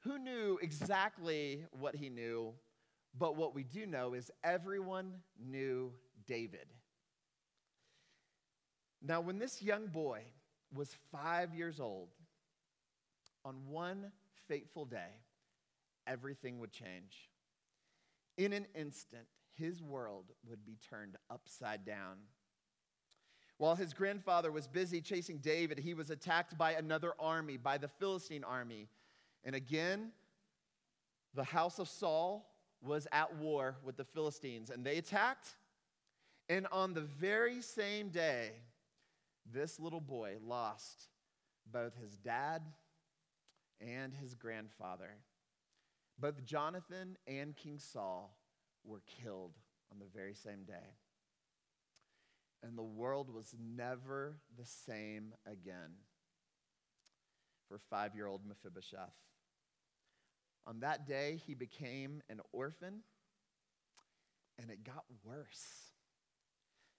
Who 0.00 0.18
knew 0.18 0.58
exactly 0.60 1.64
what 1.72 1.94
he 1.94 2.10
knew? 2.10 2.52
But 3.18 3.36
what 3.36 3.54
we 3.54 3.64
do 3.64 3.86
know 3.86 4.12
is 4.12 4.30
everyone 4.44 5.14
knew 5.42 5.92
David. 6.26 6.66
Now, 9.02 9.22
when 9.22 9.38
this 9.38 9.62
young 9.62 9.86
boy 9.86 10.20
was 10.74 10.94
five 11.10 11.54
years 11.54 11.80
old, 11.80 12.10
on 13.44 13.56
one 13.68 14.12
fateful 14.48 14.84
day, 14.84 15.12
everything 16.06 16.58
would 16.58 16.72
change. 16.72 17.29
In 18.36 18.52
an 18.52 18.66
instant, 18.74 19.26
his 19.54 19.82
world 19.82 20.32
would 20.48 20.64
be 20.64 20.76
turned 20.88 21.16
upside 21.30 21.84
down. 21.84 22.16
While 23.58 23.76
his 23.76 23.92
grandfather 23.92 24.50
was 24.50 24.66
busy 24.66 25.02
chasing 25.02 25.38
David, 25.38 25.78
he 25.78 25.92
was 25.92 26.08
attacked 26.08 26.56
by 26.56 26.72
another 26.72 27.12
army, 27.18 27.58
by 27.58 27.76
the 27.76 27.88
Philistine 27.88 28.42
army. 28.42 28.88
And 29.44 29.54
again, 29.54 30.12
the 31.34 31.44
house 31.44 31.78
of 31.78 31.88
Saul 31.88 32.50
was 32.80 33.06
at 33.12 33.36
war 33.36 33.76
with 33.84 33.96
the 33.98 34.04
Philistines, 34.04 34.70
and 34.70 34.84
they 34.84 34.96
attacked. 34.96 35.56
And 36.48 36.66
on 36.72 36.94
the 36.94 37.02
very 37.02 37.60
same 37.60 38.08
day, 38.08 38.52
this 39.44 39.78
little 39.78 40.00
boy 40.00 40.36
lost 40.42 41.08
both 41.70 41.94
his 41.96 42.16
dad 42.16 42.62
and 43.80 44.14
his 44.14 44.34
grandfather. 44.34 45.10
Both 46.20 46.44
Jonathan 46.44 47.16
and 47.26 47.56
King 47.56 47.78
Saul 47.78 48.36
were 48.84 49.00
killed 49.22 49.56
on 49.90 49.98
the 49.98 50.06
very 50.14 50.34
same 50.34 50.64
day. 50.64 50.96
And 52.62 52.76
the 52.76 52.82
world 52.82 53.32
was 53.32 53.54
never 53.58 54.36
the 54.58 54.66
same 54.66 55.32
again 55.46 55.94
for 57.68 57.78
five 57.88 58.14
year 58.14 58.26
old 58.26 58.42
Mephibosheth. 58.46 59.14
On 60.66 60.80
that 60.80 61.06
day, 61.06 61.40
he 61.46 61.54
became 61.54 62.20
an 62.28 62.40
orphan, 62.52 63.00
and 64.58 64.70
it 64.70 64.84
got 64.84 65.04
worse. 65.24 65.90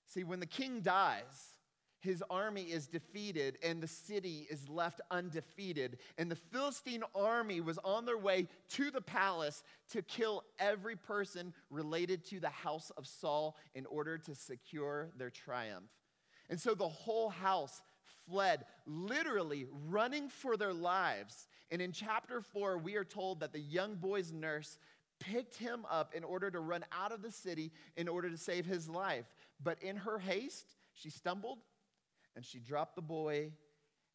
See, 0.07 0.23
when 0.23 0.39
the 0.39 0.47
king 0.47 0.81
dies, 0.81 1.55
his 2.01 2.23
army 2.29 2.63
is 2.63 2.87
defeated 2.87 3.57
and 3.63 3.81
the 3.81 3.87
city 3.87 4.47
is 4.49 4.67
left 4.67 5.01
undefeated. 5.11 5.99
And 6.17 6.29
the 6.29 6.35
Philistine 6.35 7.03
army 7.15 7.61
was 7.61 7.79
on 7.83 8.05
their 8.05 8.17
way 8.17 8.47
to 8.71 8.91
the 8.91 9.01
palace 9.01 9.63
to 9.91 10.01
kill 10.01 10.43
every 10.59 10.95
person 10.95 11.53
related 11.69 12.25
to 12.25 12.39
the 12.39 12.49
house 12.49 12.91
of 12.97 13.07
Saul 13.07 13.55
in 13.75 13.85
order 13.85 14.17
to 14.17 14.35
secure 14.35 15.11
their 15.15 15.29
triumph. 15.29 15.89
And 16.49 16.59
so 16.59 16.73
the 16.73 16.89
whole 16.89 17.29
house 17.29 17.81
fled, 18.27 18.65
literally 18.85 19.67
running 19.87 20.27
for 20.27 20.57
their 20.57 20.73
lives. 20.73 21.47
And 21.69 21.81
in 21.81 21.91
chapter 21.91 22.41
four, 22.41 22.77
we 22.77 22.95
are 22.95 23.05
told 23.05 23.39
that 23.39 23.53
the 23.53 23.59
young 23.59 23.95
boy's 23.95 24.33
nurse 24.33 24.77
picked 25.19 25.55
him 25.55 25.85
up 25.89 26.15
in 26.15 26.23
order 26.23 26.49
to 26.49 26.59
run 26.59 26.83
out 26.91 27.11
of 27.11 27.21
the 27.21 27.31
city 27.31 27.71
in 27.95 28.07
order 28.07 28.29
to 28.29 28.37
save 28.37 28.65
his 28.65 28.89
life. 28.89 29.25
But 29.63 29.81
in 29.83 29.97
her 29.97 30.17
haste, 30.17 30.75
she 30.93 31.11
stumbled 31.11 31.59
and 32.35 32.45
she 32.45 32.59
dropped 32.59 32.95
the 32.95 33.01
boy, 33.01 33.51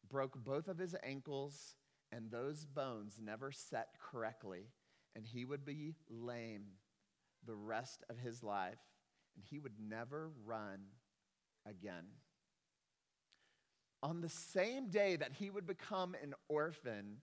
broke 0.09 0.43
both 0.43 0.67
of 0.67 0.77
his 0.77 0.95
ankles, 1.03 1.75
and 2.11 2.31
those 2.31 2.65
bones 2.65 3.19
never 3.21 3.51
set 3.51 3.89
correctly. 3.99 4.67
And 5.15 5.25
he 5.25 5.45
would 5.45 5.65
be 5.65 5.95
lame 6.09 6.65
the 7.45 7.55
rest 7.55 8.03
of 8.09 8.17
his 8.17 8.43
life, 8.43 8.79
and 9.35 9.43
he 9.43 9.59
would 9.59 9.79
never 9.79 10.29
run 10.45 10.79
again. 11.65 12.05
On 14.03 14.21
the 14.21 14.29
same 14.29 14.89
day 14.89 15.15
that 15.15 15.33
he 15.33 15.49
would 15.49 15.65
become 15.65 16.15
an 16.21 16.33
orphan, 16.49 17.17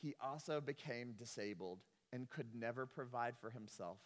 he 0.00 0.14
also 0.20 0.60
became 0.60 1.12
disabled 1.12 1.80
and 2.12 2.30
could 2.30 2.54
never 2.54 2.86
provide 2.86 3.34
for 3.38 3.50
himself. 3.50 3.98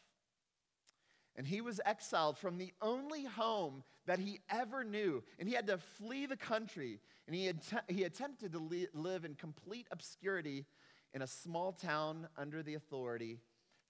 And 1.36 1.46
he 1.46 1.60
was 1.60 1.80
exiled 1.84 2.36
from 2.36 2.58
the 2.58 2.72
only 2.82 3.24
home 3.24 3.84
that 4.06 4.18
he 4.18 4.40
ever 4.50 4.84
knew. 4.84 5.22
And 5.38 5.48
he 5.48 5.54
had 5.54 5.66
to 5.68 5.78
flee 5.78 6.26
the 6.26 6.36
country. 6.36 7.00
And 7.26 7.34
he, 7.34 7.48
att- 7.48 7.84
he 7.88 8.04
attempted 8.04 8.52
to 8.52 8.58
li- 8.58 8.88
live 8.92 9.24
in 9.24 9.34
complete 9.34 9.86
obscurity 9.90 10.66
in 11.14 11.22
a 11.22 11.26
small 11.26 11.72
town 11.72 12.28
under 12.36 12.62
the 12.62 12.74
authority 12.74 13.40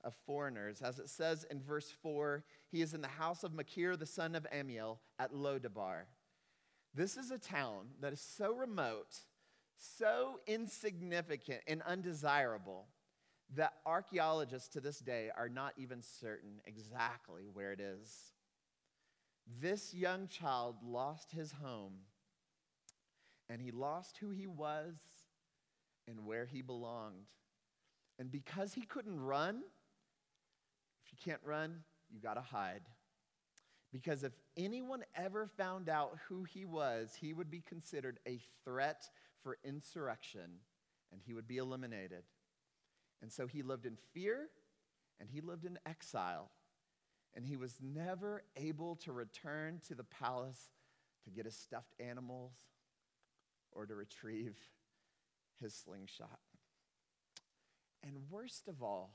of 0.04 0.14
foreigners. 0.26 0.82
As 0.82 0.98
it 0.98 1.08
says 1.08 1.44
in 1.50 1.60
verse 1.60 1.92
4, 2.02 2.44
he 2.70 2.82
is 2.82 2.94
in 2.94 3.00
the 3.00 3.08
house 3.08 3.44
of 3.44 3.54
Machir, 3.54 3.96
the 3.96 4.06
son 4.06 4.34
of 4.34 4.46
Ammiel, 4.52 4.98
at 5.18 5.32
Lodebar. 5.32 6.02
This 6.94 7.16
is 7.16 7.30
a 7.30 7.38
town 7.38 7.86
that 8.00 8.12
is 8.12 8.20
so 8.20 8.52
remote, 8.52 9.16
so 9.76 10.40
insignificant, 10.46 11.60
and 11.66 11.82
undesirable 11.82 12.86
that 13.56 13.74
archaeologists 13.84 14.68
to 14.68 14.80
this 14.80 14.98
day 14.98 15.30
are 15.36 15.48
not 15.48 15.74
even 15.76 16.02
certain 16.02 16.60
exactly 16.66 17.42
where 17.52 17.72
it 17.72 17.80
is. 17.80 18.32
This 19.60 19.92
young 19.92 20.28
child 20.28 20.76
lost 20.86 21.32
his 21.32 21.52
home, 21.52 21.94
and 23.50 23.60
he 23.60 23.70
lost 23.70 24.16
who 24.18 24.30
he 24.30 24.46
was 24.46 24.94
and 26.08 26.24
where 26.24 26.46
he 26.46 26.62
belonged. 26.62 27.26
And 28.18 28.30
because 28.30 28.72
he 28.72 28.82
couldn't 28.82 29.20
run, 29.20 29.62
if 31.04 31.12
you 31.12 31.18
can't 31.24 31.40
run, 31.44 31.80
you 32.10 32.20
got 32.20 32.34
to 32.34 32.40
hide. 32.40 32.82
Because 33.92 34.24
if 34.24 34.32
anyone 34.56 35.04
ever 35.14 35.46
found 35.46 35.88
out 35.88 36.16
who 36.28 36.44
he 36.44 36.64
was, 36.64 37.14
he 37.20 37.32
would 37.32 37.50
be 37.50 37.60
considered 37.60 38.18
a 38.26 38.40
threat 38.64 39.04
for 39.42 39.58
insurrection 39.64 40.60
and 41.12 41.20
he 41.26 41.34
would 41.34 41.46
be 41.46 41.58
eliminated. 41.58 42.22
And 43.22 43.32
so 43.32 43.46
he 43.46 43.62
lived 43.62 43.86
in 43.86 43.96
fear 44.12 44.48
and 45.20 45.30
he 45.30 45.40
lived 45.40 45.64
in 45.64 45.78
exile. 45.86 46.50
And 47.34 47.46
he 47.46 47.56
was 47.56 47.78
never 47.80 48.42
able 48.56 48.96
to 48.96 49.12
return 49.12 49.80
to 49.88 49.94
the 49.94 50.04
palace 50.04 50.70
to 51.24 51.30
get 51.30 51.46
his 51.46 51.56
stuffed 51.56 51.94
animals 51.98 52.52
or 53.70 53.86
to 53.86 53.94
retrieve 53.94 54.58
his 55.60 55.74
slingshot. 55.74 56.40
And 58.02 58.28
worst 58.28 58.68
of 58.68 58.82
all, 58.82 59.12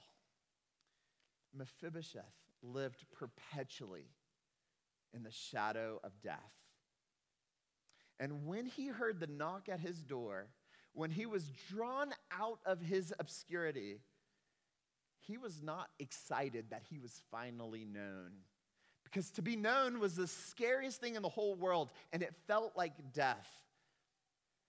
Mephibosheth 1.53 2.23
lived 2.63 3.05
perpetually 3.11 4.07
in 5.13 5.23
the 5.23 5.31
shadow 5.31 5.99
of 6.03 6.21
death. 6.21 6.53
And 8.19 8.47
when 8.47 8.65
he 8.65 8.87
heard 8.87 9.19
the 9.19 9.27
knock 9.27 9.69
at 9.69 9.79
his 9.79 10.01
door, 10.01 10.47
when 10.97 11.11
he 11.11 11.27
was 11.27 11.43
drawn 11.69 12.11
out 12.31 12.57
of 12.65 12.81
his 12.81 13.13
obscurity, 13.19 13.99
he 15.19 15.37
was 15.37 15.61
not 15.61 15.89
excited 15.99 16.71
that 16.71 16.81
he 16.89 16.97
was 16.97 17.21
finally 17.29 17.85
known. 17.85 18.31
Because 19.03 19.29
to 19.31 19.43
be 19.43 19.55
known 19.55 19.99
was 19.99 20.15
the 20.15 20.25
scariest 20.25 20.99
thing 20.99 21.13
in 21.13 21.21
the 21.21 21.29
whole 21.29 21.53
world, 21.53 21.91
and 22.11 22.23
it 22.23 22.33
felt 22.47 22.75
like 22.75 23.13
death. 23.13 23.47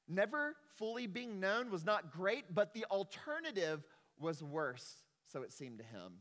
Never 0.06 0.54
fully 0.76 1.06
being 1.06 1.40
known 1.40 1.70
was 1.70 1.86
not 1.86 2.12
great, 2.12 2.44
but 2.54 2.74
the 2.74 2.84
alternative 2.90 3.82
was 4.18 4.42
worse, 4.42 4.96
so 5.32 5.40
it 5.40 5.52
seemed 5.52 5.78
to 5.78 5.84
him. 5.84 6.12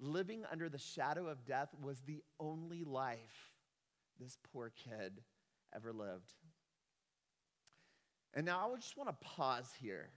Living 0.00 0.42
under 0.50 0.68
the 0.68 0.78
shadow 0.78 1.28
of 1.28 1.44
death 1.44 1.68
was 1.80 2.00
the 2.00 2.20
only 2.40 2.82
life 2.82 3.52
this 4.18 4.36
poor 4.52 4.72
kid 4.74 5.20
ever 5.72 5.92
lived. 5.92 6.32
And 8.34 8.46
now 8.46 8.70
I 8.72 8.76
just 8.76 8.96
want 8.96 9.10
to 9.10 9.26
pause 9.26 9.70
here. 9.80 10.10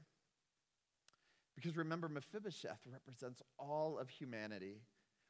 Because 1.56 1.78
remember, 1.78 2.10
Mephibosheth 2.10 2.80
represents 2.92 3.42
all 3.58 3.98
of 4.00 4.10
humanity. 4.10 4.82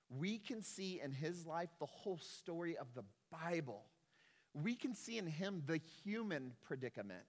We 0.10 0.38
can 0.38 0.62
see 0.62 1.00
in 1.04 1.12
his 1.12 1.46
life 1.46 1.70
the 1.80 1.86
whole 1.86 2.20
story 2.20 2.78
of 2.78 2.88
the 2.96 3.04
Bible. 3.32 3.84
We 4.54 4.76
can 4.76 4.94
see 4.94 5.18
in 5.18 5.28
him 5.28 5.64
the 5.66 5.80
human 6.04 6.54
predicament. 6.64 7.20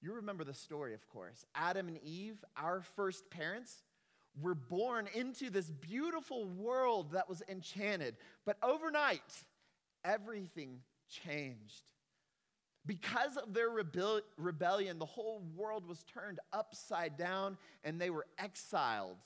You 0.00 0.14
remember 0.14 0.44
the 0.44 0.54
story, 0.54 0.94
of 0.94 1.08
course. 1.08 1.44
Adam 1.54 1.88
and 1.88 1.98
Eve, 2.02 2.44
our 2.56 2.82
first 2.96 3.30
parents, 3.30 3.82
were 4.40 4.54
born 4.54 5.08
into 5.14 5.50
this 5.50 5.70
beautiful 5.70 6.44
world 6.46 7.12
that 7.12 7.28
was 7.28 7.42
enchanted. 7.48 8.16
But 8.44 8.56
overnight, 8.62 9.20
everything 10.04 10.80
changed. 11.08 11.82
Because 12.84 13.36
of 13.36 13.54
their 13.54 13.68
rebel- 13.68 14.22
rebellion, 14.36 14.98
the 14.98 15.06
whole 15.06 15.42
world 15.54 15.86
was 15.86 16.02
turned 16.02 16.40
upside 16.52 17.16
down 17.16 17.56
and 17.84 18.00
they 18.00 18.10
were 18.10 18.26
exiled 18.38 19.18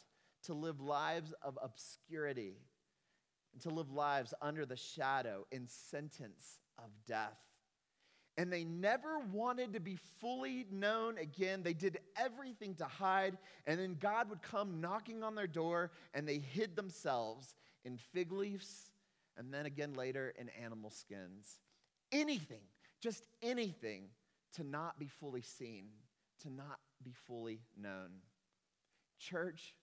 to 0.44 0.54
live 0.54 0.80
lives 0.80 1.32
of 1.42 1.58
obscurity 1.62 2.56
to 3.60 3.70
live 3.70 3.90
lives 3.90 4.34
under 4.42 4.66
the 4.66 4.76
shadow 4.76 5.46
and 5.52 5.68
sentence 5.68 6.60
of 6.78 6.90
death. 7.06 7.38
And 8.38 8.52
they 8.52 8.64
never 8.64 9.18
wanted 9.18 9.72
to 9.72 9.80
be 9.80 9.96
fully 10.20 10.66
known 10.70 11.16
again. 11.16 11.62
They 11.62 11.72
did 11.72 11.98
everything 12.18 12.74
to 12.76 12.84
hide. 12.84 13.38
And 13.66 13.80
then 13.80 13.96
God 13.98 14.28
would 14.28 14.42
come 14.42 14.80
knocking 14.80 15.22
on 15.22 15.34
their 15.34 15.46
door 15.46 15.90
and 16.12 16.28
they 16.28 16.38
hid 16.38 16.76
themselves 16.76 17.54
in 17.84 17.96
fig 17.96 18.32
leaves 18.32 18.90
and 19.38 19.52
then 19.52 19.64
again 19.64 19.94
later 19.94 20.34
in 20.38 20.50
animal 20.50 20.90
skins. 20.90 21.60
Anything 22.12 22.60
just 23.00 23.26
anything 23.42 24.08
to 24.54 24.64
not 24.64 24.98
be 24.98 25.06
fully 25.06 25.42
seen, 25.42 25.86
to 26.42 26.50
not 26.50 26.78
be 27.02 27.12
fully 27.26 27.60
known. 27.80 28.10
Church, 29.18 29.74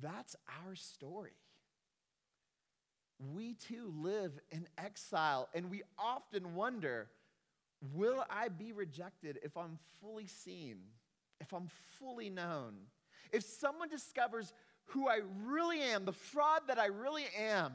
that's 0.00 0.36
our 0.64 0.74
story. 0.74 1.36
We 3.34 3.54
too 3.54 3.92
live 3.96 4.38
in 4.50 4.68
exile, 4.76 5.48
and 5.54 5.70
we 5.70 5.82
often 5.98 6.54
wonder 6.54 7.08
will 7.94 8.24
I 8.30 8.48
be 8.48 8.72
rejected 8.72 9.38
if 9.42 9.56
I'm 9.56 9.78
fully 10.00 10.26
seen, 10.26 10.78
if 11.40 11.52
I'm 11.52 11.68
fully 11.98 12.30
known? 12.30 12.74
If 13.32 13.42
someone 13.44 13.88
discovers 13.88 14.52
who 14.86 15.08
I 15.08 15.20
really 15.44 15.80
am, 15.80 16.04
the 16.04 16.12
fraud 16.12 16.62
that 16.68 16.78
I 16.78 16.86
really 16.86 17.26
am, 17.38 17.72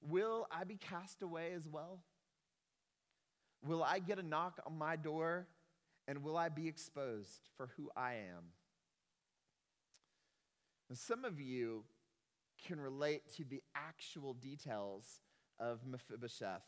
will 0.00 0.46
I 0.50 0.64
be 0.64 0.76
cast 0.76 1.22
away 1.22 1.52
as 1.54 1.66
well? 1.66 2.00
Will 3.68 3.82
I 3.82 3.98
get 3.98 4.18
a 4.18 4.22
knock 4.22 4.60
on 4.66 4.78
my 4.78 4.96
door 4.96 5.46
and 6.06 6.22
will 6.22 6.38
I 6.38 6.48
be 6.48 6.68
exposed 6.68 7.50
for 7.58 7.68
who 7.76 7.90
I 7.94 8.14
am? 8.14 8.44
Some 10.94 11.26
of 11.26 11.38
you 11.38 11.84
can 12.66 12.80
relate 12.80 13.24
to 13.36 13.44
the 13.44 13.60
actual 13.74 14.32
details 14.32 15.20
of 15.60 15.86
Mephibosheth. 15.86 16.64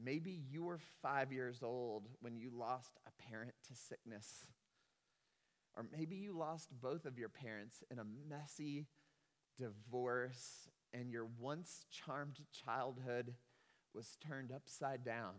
Maybe 0.00 0.40
you 0.48 0.62
were 0.62 0.78
five 1.02 1.32
years 1.32 1.64
old 1.64 2.06
when 2.20 2.36
you 2.36 2.52
lost 2.56 3.00
a 3.04 3.22
parent 3.28 3.54
to 3.66 3.74
sickness. 3.74 4.46
Or 5.76 5.86
maybe 5.90 6.14
you 6.14 6.38
lost 6.38 6.68
both 6.80 7.04
of 7.04 7.18
your 7.18 7.30
parents 7.30 7.82
in 7.90 7.98
a 7.98 8.06
messy, 8.28 8.86
divorce, 9.58 10.68
and 10.94 11.10
your 11.10 11.26
once 11.40 11.84
charmed 11.90 12.38
childhood 12.64 13.34
was 13.92 14.16
turned 14.24 14.52
upside 14.52 15.04
down. 15.04 15.34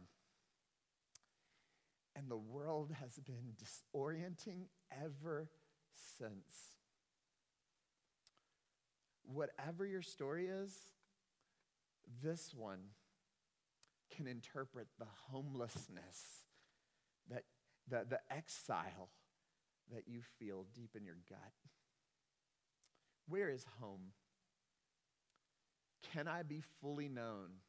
And 2.19 2.29
the 2.29 2.35
world 2.35 2.91
has 2.99 3.17
been 3.17 3.53
disorienting 3.55 4.65
ever 4.91 5.49
since. 6.17 6.75
Whatever 9.23 9.85
your 9.85 10.01
story 10.01 10.47
is, 10.47 10.75
this 12.21 12.53
one 12.53 12.79
can 14.13 14.27
interpret 14.27 14.87
the 14.97 15.07
homelessness, 15.31 16.43
that, 17.29 17.43
the, 17.87 18.05
the 18.09 18.19
exile 18.29 19.07
that 19.93 20.03
you 20.05 20.19
feel 20.39 20.65
deep 20.75 20.97
in 20.97 21.05
your 21.05 21.19
gut. 21.29 21.53
Where 23.29 23.49
is 23.49 23.65
home? 23.79 24.11
Can 26.11 26.27
I 26.27 26.43
be 26.43 26.63
fully 26.81 27.07
known? 27.07 27.61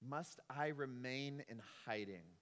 Must 0.00 0.40
I 0.48 0.68
remain 0.68 1.42
in 1.46 1.60
hiding? 1.84 2.37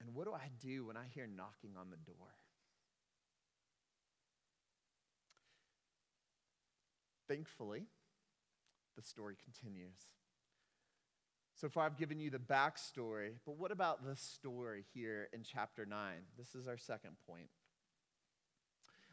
And 0.00 0.14
what 0.14 0.24
do 0.26 0.32
I 0.32 0.48
do 0.60 0.86
when 0.86 0.96
I 0.96 1.04
hear 1.14 1.26
knocking 1.26 1.76
on 1.78 1.90
the 1.90 1.96
door? 1.96 2.28
Thankfully, 7.28 7.84
the 8.96 9.02
story 9.02 9.36
continues. 9.44 9.94
So 11.54 11.68
far, 11.68 11.84
I've 11.84 11.98
given 11.98 12.18
you 12.18 12.30
the 12.30 12.38
backstory, 12.38 13.32
but 13.44 13.56
what 13.58 13.70
about 13.70 14.04
the 14.04 14.16
story 14.16 14.84
here 14.94 15.28
in 15.32 15.42
chapter 15.42 15.84
9? 15.84 16.14
This 16.38 16.54
is 16.54 16.66
our 16.66 16.78
second 16.78 17.16
point. 17.26 17.50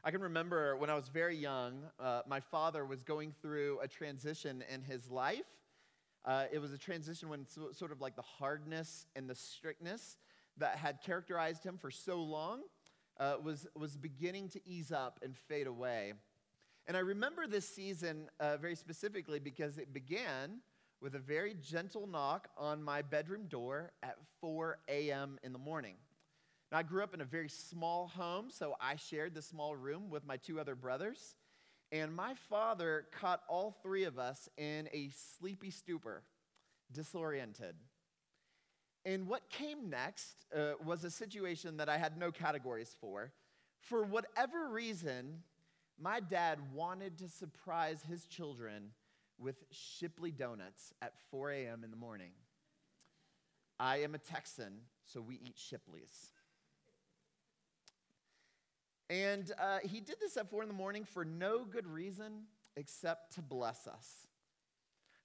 I 0.03 0.11
can 0.11 0.21
remember 0.21 0.77
when 0.77 0.89
I 0.89 0.95
was 0.95 1.09
very 1.09 1.35
young, 1.35 1.83
uh, 1.99 2.21
my 2.25 2.39
father 2.39 2.85
was 2.85 3.03
going 3.03 3.33
through 3.41 3.79
a 3.81 3.87
transition 3.87 4.63
in 4.73 4.81
his 4.81 5.11
life. 5.11 5.43
Uh, 6.23 6.45
it 6.51 6.59
was 6.59 6.71
a 6.71 6.77
transition 6.77 7.27
when 7.27 7.45
so, 7.45 7.71
sort 7.71 7.91
of 7.91 7.99
like 7.99 8.15
the 8.15 8.21
hardness 8.21 9.05
and 9.15 9.29
the 9.29 9.35
strictness 9.35 10.17
that 10.57 10.77
had 10.77 11.01
characterized 11.01 11.63
him 11.63 11.77
for 11.77 11.91
so 11.91 12.21
long 12.21 12.61
uh, 13.19 13.35
was, 13.43 13.67
was 13.75 13.97
beginning 13.97 14.49
to 14.49 14.67
ease 14.67 14.91
up 14.91 15.19
and 15.23 15.35
fade 15.35 15.67
away. 15.67 16.13
And 16.87 16.95
I 16.95 17.01
remember 17.01 17.47
this 17.47 17.67
season 17.67 18.29
uh, 18.39 18.57
very 18.57 18.75
specifically 18.75 19.39
because 19.39 19.77
it 19.77 19.93
began 19.93 20.59
with 21.01 21.15
a 21.15 21.19
very 21.19 21.55
gentle 21.61 22.07
knock 22.07 22.47
on 22.57 22.81
my 22.81 23.01
bedroom 23.01 23.45
door 23.47 23.91
at 24.01 24.17
4 24.41 24.79
a.m. 24.87 25.37
in 25.43 25.53
the 25.53 25.59
morning. 25.59 25.95
Now, 26.71 26.79
I 26.79 26.83
grew 26.83 27.03
up 27.03 27.13
in 27.13 27.21
a 27.21 27.25
very 27.25 27.49
small 27.49 28.07
home, 28.07 28.49
so 28.49 28.75
I 28.81 28.95
shared 28.95 29.33
the 29.33 29.41
small 29.41 29.75
room 29.75 30.09
with 30.09 30.25
my 30.25 30.37
two 30.37 30.59
other 30.59 30.75
brothers. 30.75 31.35
And 31.91 32.13
my 32.13 32.33
father 32.49 33.05
caught 33.11 33.41
all 33.47 33.77
three 33.83 34.03
of 34.03 34.19
us 34.19 34.49
in 34.57 34.89
a 34.91 35.09
sleepy 35.37 35.71
stupor, 35.71 36.23
disoriented. 36.91 37.75
And 39.07 39.25
what 39.25 39.49
came 39.49 39.89
next 39.89 40.45
uh, 40.53 40.73
was 40.83 41.05
a 41.05 41.09
situation 41.09 41.77
that 41.77 41.87
I 41.87 41.97
had 41.97 42.17
no 42.17 42.29
categories 42.29 42.93
for. 42.99 43.31
For 43.79 44.03
whatever 44.03 44.67
reason, 44.69 45.43
my 45.97 46.19
dad 46.19 46.59
wanted 46.73 47.17
to 47.19 47.29
surprise 47.29 48.03
his 48.05 48.25
children 48.25 48.89
with 49.39 49.63
Shipley 49.71 50.31
donuts 50.31 50.93
at 51.01 51.13
4 51.31 51.51
a.m. 51.51 51.85
in 51.85 51.89
the 51.91 51.95
morning. 51.95 52.31
I 53.79 54.01
am 54.01 54.13
a 54.13 54.17
Texan, 54.17 54.73
so 55.05 55.21
we 55.21 55.35
eat 55.35 55.55
Shipley's. 55.55 56.31
And 59.09 59.49
uh, 59.57 59.77
he 59.83 60.01
did 60.01 60.17
this 60.19 60.35
at 60.35 60.49
4 60.49 60.63
in 60.63 60.67
the 60.67 60.75
morning 60.75 61.05
for 61.05 61.23
no 61.23 61.63
good 61.63 61.87
reason 61.87 62.41
except 62.75 63.35
to 63.35 63.41
bless 63.41 63.87
us. 63.87 64.27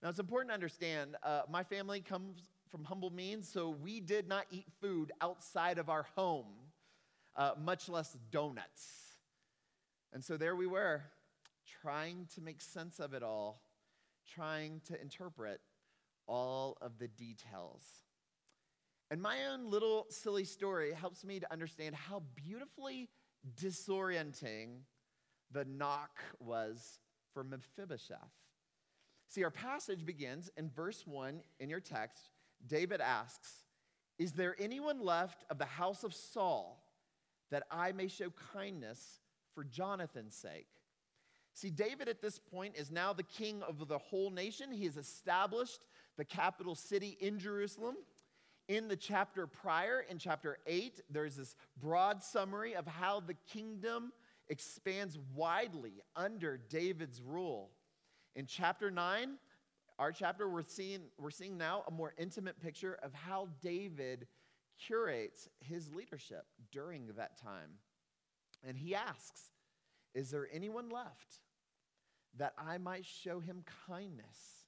Now, 0.04 0.08
it's 0.08 0.20
important 0.20 0.50
to 0.50 0.54
understand 0.54 1.16
uh, 1.24 1.42
my 1.50 1.64
family 1.64 2.00
comes 2.00 2.44
from 2.72 2.84
humble 2.84 3.10
means, 3.10 3.48
so 3.48 3.68
we 3.68 4.00
did 4.00 4.26
not 4.26 4.46
eat 4.50 4.66
food 4.80 5.12
outside 5.20 5.78
of 5.78 5.90
our 5.90 6.06
home, 6.16 6.46
uh, 7.36 7.52
much 7.62 7.88
less 7.88 8.16
donuts. 8.30 8.88
And 10.14 10.24
so 10.24 10.38
there 10.38 10.56
we 10.56 10.66
were, 10.66 11.02
trying 11.82 12.26
to 12.34 12.40
make 12.40 12.62
sense 12.62 12.98
of 12.98 13.12
it 13.12 13.22
all, 13.22 13.62
trying 14.34 14.80
to 14.86 14.98
interpret 15.00 15.60
all 16.26 16.78
of 16.80 16.98
the 16.98 17.08
details. 17.08 17.84
And 19.10 19.20
my 19.20 19.36
own 19.52 19.70
little 19.70 20.06
silly 20.08 20.44
story 20.44 20.94
helps 20.94 21.24
me 21.24 21.40
to 21.40 21.52
understand 21.52 21.94
how 21.94 22.22
beautifully 22.34 23.10
disorienting 23.60 24.78
the 25.50 25.66
knock 25.66 26.20
was 26.40 27.00
for 27.34 27.44
Mephibosheth. 27.44 28.16
See, 29.28 29.44
our 29.44 29.50
passage 29.50 30.06
begins 30.06 30.50
in 30.56 30.70
verse 30.70 31.06
1 31.06 31.40
in 31.60 31.68
your 31.68 31.80
text. 31.80 32.31
David 32.66 33.00
asks, 33.00 33.64
Is 34.18 34.32
there 34.32 34.56
anyone 34.58 35.00
left 35.00 35.44
of 35.50 35.58
the 35.58 35.64
house 35.64 36.04
of 36.04 36.14
Saul 36.14 36.82
that 37.50 37.64
I 37.70 37.92
may 37.92 38.08
show 38.08 38.32
kindness 38.52 39.20
for 39.54 39.64
Jonathan's 39.64 40.34
sake? 40.34 40.68
See, 41.54 41.70
David 41.70 42.08
at 42.08 42.22
this 42.22 42.38
point 42.38 42.76
is 42.76 42.90
now 42.90 43.12
the 43.12 43.22
king 43.22 43.62
of 43.62 43.86
the 43.86 43.98
whole 43.98 44.30
nation. 44.30 44.72
He 44.72 44.86
has 44.86 44.96
established 44.96 45.86
the 46.16 46.24
capital 46.24 46.74
city 46.74 47.16
in 47.20 47.38
Jerusalem. 47.38 47.96
In 48.68 48.88
the 48.88 48.96
chapter 48.96 49.46
prior, 49.46 50.00
in 50.08 50.18
chapter 50.18 50.58
8, 50.66 51.02
there's 51.10 51.36
this 51.36 51.56
broad 51.78 52.22
summary 52.22 52.74
of 52.74 52.86
how 52.86 53.20
the 53.20 53.34
kingdom 53.52 54.12
expands 54.48 55.18
widely 55.34 56.02
under 56.16 56.56
David's 56.56 57.20
rule. 57.20 57.70
In 58.34 58.46
chapter 58.46 58.90
9, 58.90 59.36
our 60.02 60.10
chapter, 60.10 60.48
we're 60.48 60.64
seeing, 60.66 61.02
we're 61.16 61.30
seeing 61.30 61.56
now 61.56 61.84
a 61.86 61.92
more 61.92 62.12
intimate 62.18 62.60
picture 62.60 62.98
of 63.04 63.14
how 63.14 63.46
David 63.62 64.26
curates 64.84 65.48
his 65.60 65.94
leadership 65.94 66.44
during 66.72 67.06
that 67.16 67.40
time. 67.40 67.78
And 68.66 68.76
he 68.76 68.96
asks, 68.96 69.52
Is 70.12 70.32
there 70.32 70.48
anyone 70.52 70.88
left 70.88 71.38
that 72.36 72.52
I 72.58 72.78
might 72.78 73.06
show 73.06 73.38
him 73.38 73.62
kindness? 73.86 74.66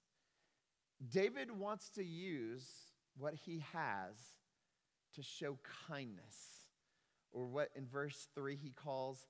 David 1.10 1.50
wants 1.50 1.90
to 1.96 2.04
use 2.04 2.68
what 3.18 3.34
he 3.34 3.64
has 3.72 4.14
to 5.16 5.22
show 5.22 5.58
kindness, 5.88 6.68
or 7.32 7.46
what 7.46 7.70
in 7.74 7.86
verse 7.88 8.28
3 8.36 8.54
he 8.54 8.70
calls 8.70 9.26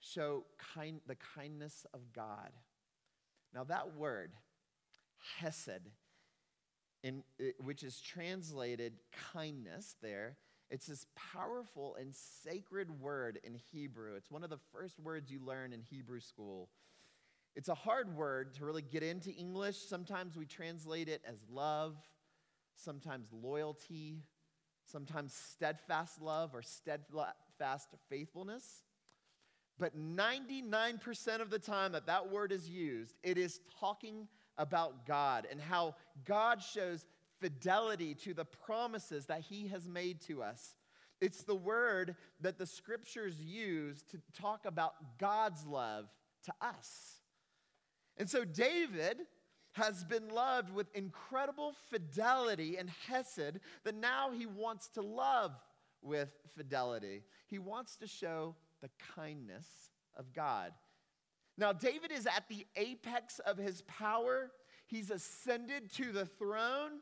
show 0.00 0.44
kind, 0.74 1.02
the 1.06 1.16
kindness 1.36 1.84
of 1.92 2.00
God. 2.14 2.52
Now, 3.54 3.64
that 3.64 3.96
word, 3.96 4.32
hesed, 5.38 5.90
in, 7.02 7.22
eh, 7.40 7.50
which 7.60 7.82
is 7.82 8.00
translated 8.00 8.94
kindness 9.32 9.96
there, 10.02 10.36
it's 10.70 10.86
this 10.86 11.06
powerful 11.14 11.96
and 11.98 12.14
sacred 12.14 13.00
word 13.00 13.38
in 13.44 13.54
Hebrew. 13.72 14.14
It's 14.16 14.30
one 14.30 14.42
of 14.42 14.50
the 14.50 14.58
first 14.72 14.98
words 14.98 15.30
you 15.30 15.40
learn 15.44 15.72
in 15.72 15.80
Hebrew 15.80 16.20
school. 16.20 16.68
It's 17.54 17.68
a 17.68 17.74
hard 17.74 18.16
word 18.16 18.54
to 18.54 18.64
really 18.64 18.82
get 18.82 19.02
into 19.02 19.30
English. 19.30 19.76
Sometimes 19.76 20.36
we 20.36 20.44
translate 20.44 21.08
it 21.08 21.22
as 21.26 21.36
love, 21.48 21.96
sometimes 22.74 23.28
loyalty, 23.32 24.24
sometimes 24.84 25.32
steadfast 25.32 26.20
love 26.20 26.54
or 26.54 26.62
steadfast 26.62 27.88
faithfulness. 28.10 28.82
But 29.78 29.96
99% 29.96 31.40
of 31.40 31.50
the 31.50 31.58
time 31.58 31.92
that 31.92 32.06
that 32.06 32.30
word 32.30 32.50
is 32.50 32.68
used, 32.68 33.14
it 33.22 33.38
is 33.38 33.60
talking 33.78 34.26
about 34.58 35.06
God 35.06 35.46
and 35.50 35.60
how 35.60 35.94
God 36.24 36.62
shows 36.62 37.04
fidelity 37.40 38.14
to 38.14 38.34
the 38.34 38.44
promises 38.44 39.26
that 39.26 39.42
He 39.42 39.68
has 39.68 39.88
made 39.88 40.20
to 40.22 40.42
us. 40.42 40.74
It's 41.20 41.44
the 41.44 41.54
word 41.54 42.16
that 42.40 42.58
the 42.58 42.66
scriptures 42.66 43.40
use 43.40 44.02
to 44.10 44.18
talk 44.38 44.66
about 44.66 45.18
God's 45.18 45.64
love 45.66 46.06
to 46.44 46.52
us. 46.60 47.20
And 48.16 48.28
so 48.28 48.44
David 48.44 49.18
has 49.72 50.04
been 50.04 50.28
loved 50.28 50.72
with 50.72 50.94
incredible 50.94 51.74
fidelity 51.90 52.76
and 52.78 52.90
hesed 53.08 53.60
that 53.84 53.94
now 53.94 54.30
he 54.30 54.46
wants 54.46 54.88
to 54.88 55.02
love 55.02 55.52
with 56.02 56.30
fidelity. 56.56 57.22
He 57.46 57.58
wants 57.58 57.96
to 57.96 58.06
show 58.06 58.54
the 58.80 58.88
kindness 59.14 59.66
of 60.16 60.32
God. 60.32 60.72
Now, 61.58 61.72
David 61.72 62.12
is 62.12 62.26
at 62.26 62.48
the 62.48 62.66
apex 62.76 63.38
of 63.40 63.56
his 63.56 63.82
power. 63.82 64.50
He's 64.86 65.10
ascended 65.10 65.92
to 65.94 66.12
the 66.12 66.26
throne. 66.26 67.00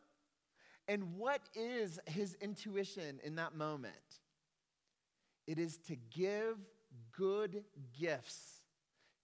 And 0.86 1.16
what 1.16 1.40
is 1.54 1.98
his 2.06 2.36
intuition 2.40 3.20
in 3.24 3.36
that 3.36 3.54
moment? 3.54 3.94
It 5.46 5.58
is 5.58 5.78
to 5.88 5.96
give 5.96 6.58
good 7.12 7.64
gifts, 7.98 8.60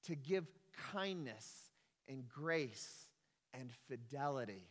to 0.05 0.15
give 0.15 0.47
kindness 0.93 1.71
and 2.09 2.29
grace 2.29 3.09
and 3.55 3.71
fidelity. 3.89 4.69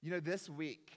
You 0.00 0.10
know, 0.10 0.20
this 0.20 0.48
week, 0.48 0.92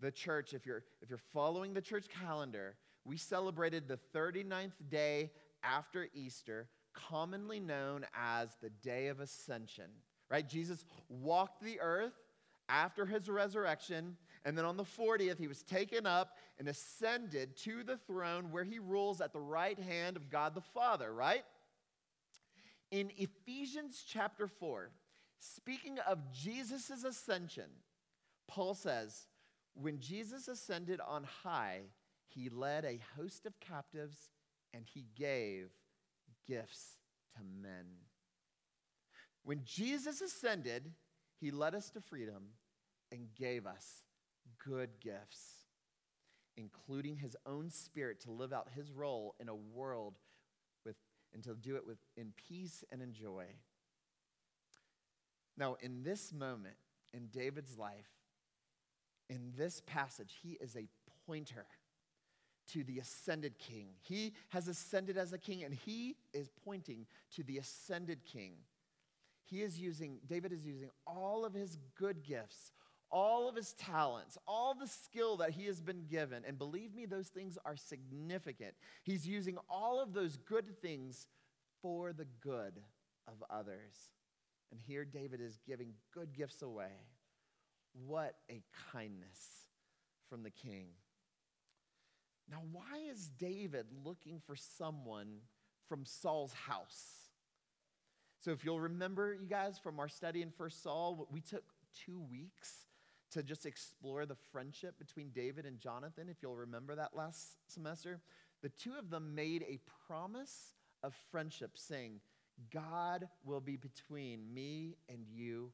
the 0.00 0.10
church, 0.10 0.54
if 0.54 0.66
you're, 0.66 0.84
if 1.02 1.08
you're 1.08 1.18
following 1.18 1.74
the 1.74 1.80
church 1.80 2.06
calendar, 2.08 2.76
we 3.04 3.16
celebrated 3.16 3.86
the 3.86 3.98
39th 4.14 4.72
day 4.88 5.30
after 5.62 6.08
Easter, 6.14 6.68
commonly 6.94 7.60
known 7.60 8.06
as 8.16 8.56
the 8.62 8.70
Day 8.70 9.08
of 9.08 9.20
Ascension. 9.20 9.90
Right? 10.30 10.48
Jesus 10.48 10.84
walked 11.08 11.62
the 11.62 11.80
earth 11.80 12.14
after 12.68 13.04
his 13.04 13.28
resurrection, 13.28 14.16
and 14.44 14.56
then 14.56 14.64
on 14.64 14.76
the 14.76 14.84
40th, 14.84 15.38
he 15.38 15.48
was 15.48 15.62
taken 15.62 16.06
up 16.06 16.36
and 16.58 16.68
ascended 16.68 17.56
to 17.58 17.82
the 17.82 17.98
throne 17.98 18.50
where 18.50 18.64
he 18.64 18.78
rules 18.78 19.20
at 19.20 19.32
the 19.32 19.40
right 19.40 19.78
hand 19.78 20.16
of 20.16 20.30
God 20.30 20.54
the 20.54 20.60
Father, 20.60 21.12
right? 21.12 21.44
In 22.90 23.10
Ephesians 23.16 24.04
chapter 24.06 24.46
4, 24.46 24.90
speaking 25.38 25.98
of 26.08 26.32
Jesus' 26.32 27.04
ascension, 27.04 27.68
Paul 28.48 28.74
says, 28.74 29.26
When 29.74 29.98
Jesus 30.00 30.48
ascended 30.48 31.00
on 31.06 31.24
high, 31.42 31.80
he 32.28 32.48
led 32.48 32.84
a 32.84 33.00
host 33.16 33.46
of 33.46 33.58
captives 33.60 34.30
and 34.72 34.84
he 34.86 35.06
gave 35.16 35.70
gifts 36.46 36.96
to 37.36 37.40
men. 37.62 37.86
When 39.42 39.60
Jesus 39.64 40.20
ascended, 40.20 40.92
he 41.40 41.50
led 41.50 41.74
us 41.74 41.90
to 41.90 42.00
freedom 42.00 42.44
and 43.12 43.34
gave 43.34 43.66
us 43.66 44.04
good 44.64 44.90
gifts, 45.00 45.66
including 46.56 47.16
his 47.16 47.36
own 47.46 47.70
spirit 47.70 48.20
to 48.20 48.30
live 48.30 48.52
out 48.52 48.68
his 48.74 48.90
role 48.90 49.34
in 49.38 49.48
a 49.48 49.54
world 49.54 50.18
with, 50.84 50.96
and 51.32 51.42
to 51.44 51.54
do 51.54 51.76
it 51.76 51.86
with, 51.86 51.98
in 52.16 52.32
peace 52.48 52.84
and 52.90 53.02
in 53.02 53.12
joy. 53.12 53.44
Now, 55.56 55.76
in 55.80 56.02
this 56.02 56.32
moment 56.32 56.76
in 57.12 57.28
David's 57.28 57.78
life, 57.78 58.10
in 59.28 59.52
this 59.56 59.82
passage, 59.86 60.38
he 60.42 60.58
is 60.60 60.76
a 60.76 60.88
pointer 61.26 61.66
to 62.72 62.84
the 62.84 62.98
ascended 62.98 63.58
king. 63.58 63.88
He 64.02 64.34
has 64.50 64.68
ascended 64.68 65.16
as 65.16 65.32
a 65.32 65.38
king, 65.38 65.64
and 65.64 65.74
he 65.74 66.16
is 66.32 66.50
pointing 66.64 67.06
to 67.36 67.42
the 67.42 67.58
ascended 67.58 68.24
king. 68.24 68.52
He 69.44 69.62
is 69.62 69.78
using, 69.78 70.18
David 70.26 70.52
is 70.52 70.64
using 70.64 70.90
all 71.06 71.44
of 71.44 71.52
his 71.52 71.76
good 71.98 72.24
gifts, 72.24 72.72
all 73.10 73.48
of 73.48 73.54
his 73.54 73.74
talents, 73.74 74.38
all 74.48 74.74
the 74.74 74.86
skill 74.86 75.36
that 75.36 75.50
he 75.50 75.66
has 75.66 75.80
been 75.80 76.06
given. 76.10 76.42
And 76.46 76.58
believe 76.58 76.94
me, 76.94 77.06
those 77.06 77.28
things 77.28 77.58
are 77.64 77.76
significant. 77.76 78.74
He's 79.02 79.26
using 79.26 79.58
all 79.68 80.00
of 80.00 80.14
those 80.14 80.36
good 80.36 80.80
things 80.80 81.26
for 81.82 82.12
the 82.12 82.26
good 82.40 82.80
of 83.28 83.44
others. 83.50 84.10
And 84.70 84.80
here 84.80 85.04
David 85.04 85.40
is 85.40 85.58
giving 85.66 85.92
good 86.12 86.34
gifts 86.34 86.62
away. 86.62 86.90
What 88.06 88.34
a 88.50 88.62
kindness 88.92 89.38
from 90.28 90.42
the 90.42 90.50
king. 90.50 90.86
Now, 92.50 92.62
why 92.72 92.98
is 93.10 93.30
David 93.38 93.86
looking 94.04 94.40
for 94.46 94.56
someone 94.56 95.38
from 95.88 96.04
Saul's 96.04 96.52
house? 96.52 97.30
So, 98.40 98.50
if 98.50 98.64
you'll 98.64 98.80
remember, 98.80 99.32
you 99.32 99.48
guys, 99.48 99.78
from 99.78 99.98
our 99.98 100.08
study 100.08 100.42
in 100.42 100.50
First 100.50 100.82
Saul, 100.82 101.26
we 101.30 101.40
took 101.40 101.64
two 102.04 102.20
weeks 102.30 102.84
to 103.32 103.42
just 103.42 103.66
explore 103.66 104.26
the 104.26 104.36
friendship 104.52 104.98
between 104.98 105.30
David 105.30 105.64
and 105.64 105.78
Jonathan, 105.78 106.28
if 106.28 106.36
you'll 106.42 106.54
remember 106.54 106.94
that 106.94 107.16
last 107.16 107.56
semester. 107.66 108.20
The 108.62 108.68
two 108.68 108.92
of 108.98 109.10
them 109.10 109.34
made 109.34 109.62
a 109.62 109.80
promise 110.06 110.74
of 111.02 111.14
friendship, 111.30 111.72
saying, 111.74 112.20
God 112.72 113.28
will 113.44 113.60
be 113.60 113.76
between 113.76 114.52
me 114.52 114.96
and 115.08 115.26
you 115.28 115.72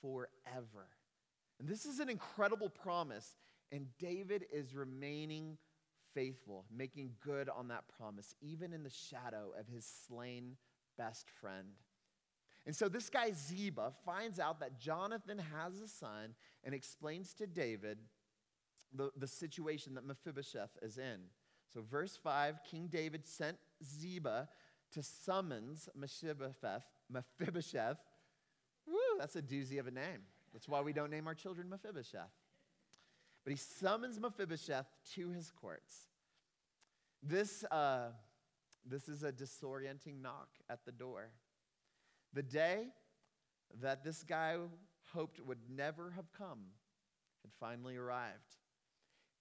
forever. 0.00 0.88
And 1.60 1.68
this 1.68 1.84
is 1.84 2.00
an 2.00 2.08
incredible 2.08 2.70
promise, 2.70 3.36
and 3.70 3.86
David 3.98 4.46
is 4.52 4.74
remaining 4.74 5.58
faithful, 6.14 6.64
making 6.74 7.12
good 7.24 7.48
on 7.48 7.68
that 7.68 7.84
promise, 7.96 8.34
even 8.40 8.72
in 8.72 8.82
the 8.82 8.90
shadow 8.90 9.52
of 9.58 9.66
his 9.66 9.86
slain 10.06 10.56
best 10.96 11.28
friend. 11.40 11.68
And 12.66 12.76
so 12.76 12.88
this 12.88 13.08
guy 13.08 13.32
Ziba 13.32 13.92
finds 14.04 14.38
out 14.38 14.60
that 14.60 14.78
Jonathan 14.78 15.38
has 15.38 15.80
a 15.80 15.88
son 15.88 16.34
and 16.62 16.74
explains 16.74 17.32
to 17.34 17.46
David 17.46 17.98
the, 18.92 19.10
the 19.16 19.26
situation 19.26 19.94
that 19.94 20.04
Mephibosheth 20.04 20.76
is 20.82 20.98
in. 20.98 21.20
So, 21.72 21.82
verse 21.82 22.18
5 22.22 22.60
King 22.68 22.88
David 22.88 23.26
sent 23.26 23.56
Ziba 23.84 24.48
to 24.92 25.02
summons 25.02 25.88
Mephibosheth. 25.94 26.84
Mephibosheth. 27.08 27.98
Woo, 28.86 29.18
that's 29.18 29.36
a 29.36 29.42
doozy 29.42 29.78
of 29.78 29.86
a 29.86 29.90
name. 29.90 30.22
That's 30.52 30.68
why 30.68 30.80
we 30.80 30.92
don't 30.92 31.10
name 31.10 31.26
our 31.28 31.34
children 31.34 31.68
Mephibosheth. 31.68 32.30
But 33.50 33.58
he 33.58 33.64
summons 33.80 34.20
Mephibosheth 34.20 34.86
to 35.16 35.30
his 35.30 35.50
courts. 35.50 35.92
This, 37.20 37.64
uh, 37.64 38.10
this 38.88 39.08
is 39.08 39.24
a 39.24 39.32
disorienting 39.32 40.22
knock 40.22 40.50
at 40.68 40.84
the 40.84 40.92
door. 40.92 41.30
The 42.32 42.44
day 42.44 42.84
that 43.82 44.04
this 44.04 44.22
guy 44.22 44.54
hoped 45.12 45.44
would 45.44 45.58
never 45.68 46.12
have 46.12 46.30
come 46.30 46.60
had 47.42 47.50
finally 47.58 47.96
arrived. 47.96 48.54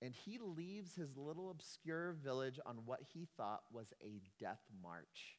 And 0.02 0.16
he 0.16 0.40
leaves 0.40 0.96
his 0.96 1.16
little 1.16 1.52
obscure 1.52 2.14
village 2.14 2.60
on 2.66 2.78
what 2.88 3.02
he 3.14 3.28
thought 3.38 3.62
was 3.72 3.94
a 4.02 4.24
death 4.40 4.64
march. 4.82 5.38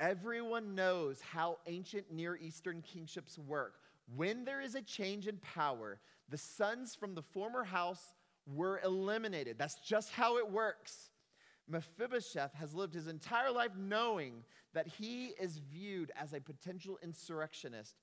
Everyone 0.00 0.74
knows 0.74 1.20
how 1.20 1.58
ancient 1.68 2.10
Near 2.12 2.34
Eastern 2.34 2.82
kingships 2.82 3.38
work. 3.38 3.74
When 4.14 4.44
there 4.44 4.60
is 4.60 4.74
a 4.74 4.82
change 4.82 5.26
in 5.26 5.38
power, 5.38 6.00
the 6.28 6.38
sons 6.38 6.94
from 6.94 7.14
the 7.14 7.22
former 7.22 7.64
house 7.64 8.14
were 8.46 8.80
eliminated. 8.84 9.56
That's 9.58 9.76
just 9.76 10.12
how 10.12 10.38
it 10.38 10.50
works. 10.50 11.10
Mephibosheth 11.68 12.54
has 12.54 12.74
lived 12.74 12.94
his 12.94 13.06
entire 13.06 13.50
life 13.50 13.72
knowing 13.76 14.44
that 14.74 14.86
he 14.86 15.28
is 15.40 15.58
viewed 15.58 16.10
as 16.16 16.32
a 16.32 16.40
potential 16.40 16.98
insurrectionist. 17.02 17.94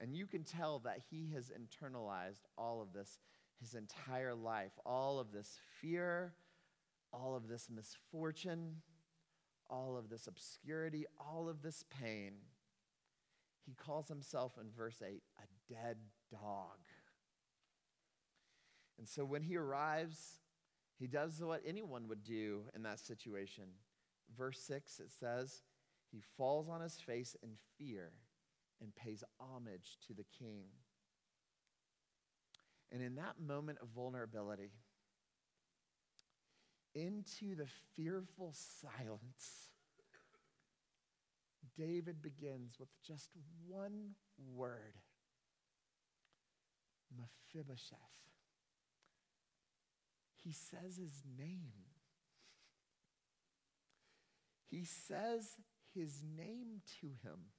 And 0.00 0.16
you 0.16 0.26
can 0.26 0.42
tell 0.42 0.80
that 0.80 1.00
he 1.10 1.30
has 1.34 1.50
internalized 1.50 2.42
all 2.56 2.80
of 2.80 2.92
this 2.92 3.18
his 3.60 3.74
entire 3.74 4.34
life 4.34 4.72
all 4.84 5.20
of 5.20 5.30
this 5.30 5.60
fear, 5.80 6.34
all 7.12 7.36
of 7.36 7.46
this 7.46 7.68
misfortune, 7.70 8.76
all 9.70 9.96
of 9.96 10.08
this 10.08 10.26
obscurity, 10.26 11.06
all 11.20 11.48
of 11.48 11.62
this 11.62 11.84
pain. 11.88 12.32
He 13.64 13.74
calls 13.74 14.08
himself 14.08 14.52
in 14.60 14.70
verse 14.76 15.02
8 15.04 15.22
a 15.38 15.72
dead 15.72 15.96
dog. 16.30 16.78
And 18.98 19.08
so 19.08 19.24
when 19.24 19.42
he 19.42 19.56
arrives, 19.56 20.40
he 20.98 21.06
does 21.06 21.40
what 21.40 21.62
anyone 21.66 22.08
would 22.08 22.22
do 22.22 22.62
in 22.74 22.82
that 22.82 23.00
situation. 23.00 23.64
Verse 24.36 24.60
6, 24.60 25.00
it 25.00 25.10
says, 25.10 25.62
He 26.10 26.20
falls 26.36 26.68
on 26.68 26.80
his 26.80 26.98
face 27.00 27.36
in 27.42 27.50
fear 27.78 28.12
and 28.80 28.94
pays 28.94 29.24
homage 29.40 29.98
to 30.06 30.14
the 30.14 30.24
king. 30.38 30.64
And 32.90 33.02
in 33.02 33.14
that 33.16 33.40
moment 33.40 33.78
of 33.80 33.88
vulnerability, 33.88 34.70
into 36.94 37.54
the 37.54 37.68
fearful 37.96 38.54
silence, 38.54 39.71
David 41.82 42.22
begins 42.22 42.76
with 42.78 42.88
just 43.04 43.30
one 43.66 44.10
word 44.54 44.94
Mephibosheth. 47.16 47.98
He 50.44 50.52
says 50.52 50.96
his 50.96 51.24
name. 51.36 51.72
He 54.70 54.84
says 54.84 55.56
his 55.92 56.22
name 56.36 56.82
to 57.00 57.08
him. 57.08 57.50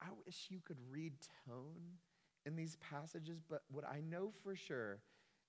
I 0.00 0.08
wish 0.26 0.46
you 0.48 0.58
could 0.66 0.78
read 0.90 1.12
tone 1.46 1.98
in 2.44 2.56
these 2.56 2.76
passages, 2.76 3.40
but 3.48 3.62
what 3.70 3.84
I 3.84 4.00
know 4.00 4.32
for 4.42 4.56
sure 4.56 5.02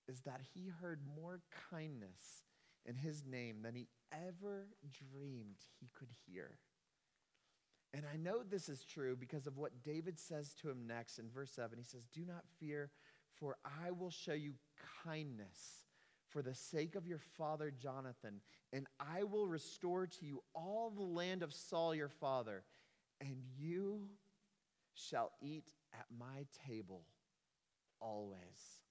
is 0.07 0.21
that 0.21 0.41
he 0.53 0.67
heard 0.81 0.99
more 1.15 1.41
kindness 1.71 2.43
in 2.85 2.95
his 2.95 3.23
name 3.25 3.61
than 3.63 3.73
he 3.75 3.87
ever 4.11 4.67
dreamed 4.91 5.57
he 5.79 5.89
could 5.97 6.09
hear. 6.27 6.57
And 7.93 8.03
I 8.11 8.15
know 8.15 8.41
this 8.43 8.69
is 8.69 8.85
true 8.85 9.15
because 9.15 9.47
of 9.47 9.57
what 9.57 9.83
David 9.83 10.17
says 10.17 10.53
to 10.61 10.69
him 10.69 10.87
next 10.87 11.19
in 11.19 11.29
verse 11.29 11.51
7. 11.51 11.77
He 11.77 11.83
says, 11.83 12.07
Do 12.13 12.25
not 12.25 12.45
fear, 12.59 12.89
for 13.35 13.57
I 13.65 13.91
will 13.91 14.11
show 14.11 14.33
you 14.33 14.53
kindness 15.03 15.85
for 16.29 16.41
the 16.41 16.55
sake 16.55 16.95
of 16.95 17.05
your 17.05 17.19
father 17.37 17.71
Jonathan, 17.71 18.39
and 18.71 18.87
I 18.99 19.23
will 19.23 19.47
restore 19.47 20.07
to 20.07 20.25
you 20.25 20.41
all 20.55 20.89
the 20.89 21.03
land 21.03 21.43
of 21.43 21.53
Saul 21.53 21.93
your 21.93 22.09
father, 22.09 22.63
and 23.19 23.35
you 23.57 24.07
shall 24.93 25.31
eat 25.41 25.73
at 25.93 26.05
my 26.17 26.45
table 26.65 27.03
always. 27.99 28.81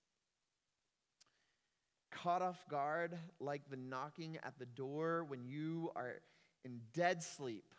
Caught 2.10 2.42
off 2.42 2.68
guard, 2.68 3.16
like 3.38 3.68
the 3.70 3.76
knocking 3.76 4.36
at 4.42 4.58
the 4.58 4.66
door 4.66 5.24
when 5.24 5.44
you 5.44 5.90
are 5.94 6.20
in 6.64 6.80
dead 6.92 7.22
sleep, 7.22 7.74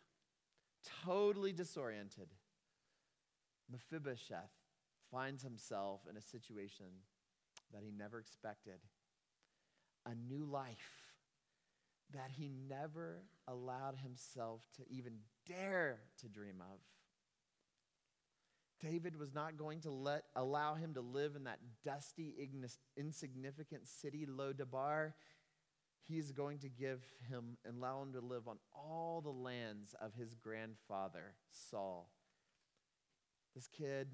totally 1.05 1.51
disoriented, 1.51 2.29
Mephibosheth 3.69 4.51
finds 5.11 5.43
himself 5.43 6.01
in 6.09 6.17
a 6.17 6.21
situation 6.21 6.85
that 7.73 7.83
he 7.83 7.91
never 7.91 8.19
expected 8.19 8.79
a 10.05 10.15
new 10.15 10.45
life 10.45 11.11
that 12.13 12.31
he 12.31 12.49
never 12.69 13.23
allowed 13.47 13.95
himself 13.95 14.61
to 14.75 14.83
even 14.89 15.13
dare 15.47 15.99
to 16.19 16.27
dream 16.27 16.61
of. 16.61 16.79
David 18.81 19.17
was 19.17 19.33
not 19.33 19.57
going 19.57 19.81
to 19.81 19.91
let, 19.91 20.23
allow 20.35 20.73
him 20.75 20.93
to 20.95 21.01
live 21.01 21.35
in 21.35 21.43
that 21.43 21.59
dusty, 21.85 22.33
insignificant 22.97 23.87
city, 23.87 24.25
Lodebar. 24.25 25.13
He 26.07 26.17
is 26.17 26.31
going 26.31 26.57
to 26.59 26.69
give 26.69 27.03
him 27.29 27.57
and 27.63 27.77
allow 27.77 28.01
him 28.01 28.13
to 28.13 28.21
live 28.21 28.47
on 28.47 28.57
all 28.73 29.21
the 29.21 29.29
lands 29.29 29.93
of 30.01 30.13
his 30.15 30.33
grandfather, 30.33 31.35
Saul. 31.51 32.09
This 33.53 33.67
kid, 33.67 34.07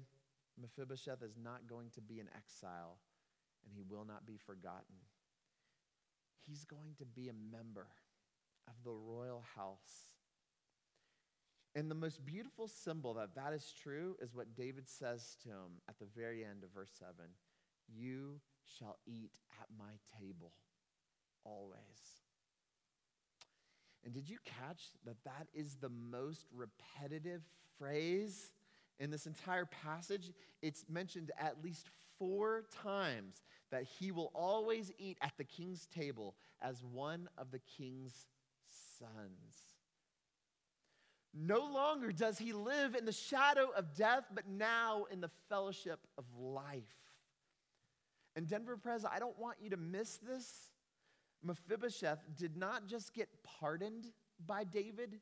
Mephibosheth, 0.60 1.22
is 1.22 1.38
not 1.42 1.66
going 1.66 1.90
to 1.94 2.02
be 2.02 2.20
in 2.20 2.28
exile, 2.36 2.98
and 3.64 3.72
he 3.74 3.82
will 3.88 4.04
not 4.04 4.26
be 4.26 4.36
forgotten. 4.36 4.96
He's 6.46 6.64
going 6.64 6.94
to 6.98 7.06
be 7.06 7.28
a 7.28 7.56
member 7.56 7.86
of 8.66 8.74
the 8.84 8.92
royal 8.92 9.44
house 9.56 10.17
and 11.78 11.88
the 11.88 11.94
most 11.94 12.26
beautiful 12.26 12.66
symbol 12.66 13.14
that 13.14 13.36
that 13.36 13.52
is 13.52 13.72
true 13.80 14.16
is 14.20 14.34
what 14.34 14.56
David 14.56 14.88
says 14.88 15.36
to 15.44 15.50
him 15.50 15.80
at 15.88 15.96
the 16.00 16.06
very 16.16 16.44
end 16.44 16.64
of 16.64 16.70
verse 16.74 16.90
7 16.98 17.12
You 17.88 18.40
shall 18.64 18.98
eat 19.06 19.38
at 19.60 19.68
my 19.78 19.92
table 20.20 20.50
always. 21.44 21.78
And 24.04 24.12
did 24.12 24.28
you 24.28 24.38
catch 24.44 24.86
that 25.04 25.22
that 25.24 25.46
is 25.54 25.76
the 25.76 25.88
most 25.88 26.46
repetitive 26.52 27.42
phrase 27.78 28.52
in 28.98 29.12
this 29.12 29.26
entire 29.26 29.66
passage? 29.66 30.32
It's 30.62 30.84
mentioned 30.88 31.30
at 31.38 31.62
least 31.62 31.90
four 32.18 32.64
times 32.82 33.44
that 33.70 33.84
he 33.84 34.10
will 34.10 34.32
always 34.34 34.90
eat 34.98 35.18
at 35.20 35.34
the 35.38 35.44
king's 35.44 35.86
table 35.86 36.34
as 36.60 36.82
one 36.82 37.28
of 37.38 37.52
the 37.52 37.60
king's 37.60 38.26
sons. 38.98 39.67
No 41.40 41.60
longer 41.60 42.10
does 42.10 42.36
he 42.36 42.52
live 42.52 42.96
in 42.96 43.04
the 43.04 43.12
shadow 43.12 43.68
of 43.76 43.94
death, 43.94 44.24
but 44.34 44.48
now 44.48 45.04
in 45.12 45.20
the 45.20 45.30
fellowship 45.48 46.00
of 46.16 46.24
life. 46.36 46.82
And 48.34 48.48
Denver 48.48 48.76
Prez, 48.76 49.04
I 49.04 49.20
don't 49.20 49.38
want 49.38 49.58
you 49.62 49.70
to 49.70 49.76
miss 49.76 50.16
this. 50.16 50.72
Mephibosheth 51.44 52.18
did 52.36 52.56
not 52.56 52.88
just 52.88 53.14
get 53.14 53.28
pardoned 53.60 54.06
by 54.44 54.64
David, 54.64 55.20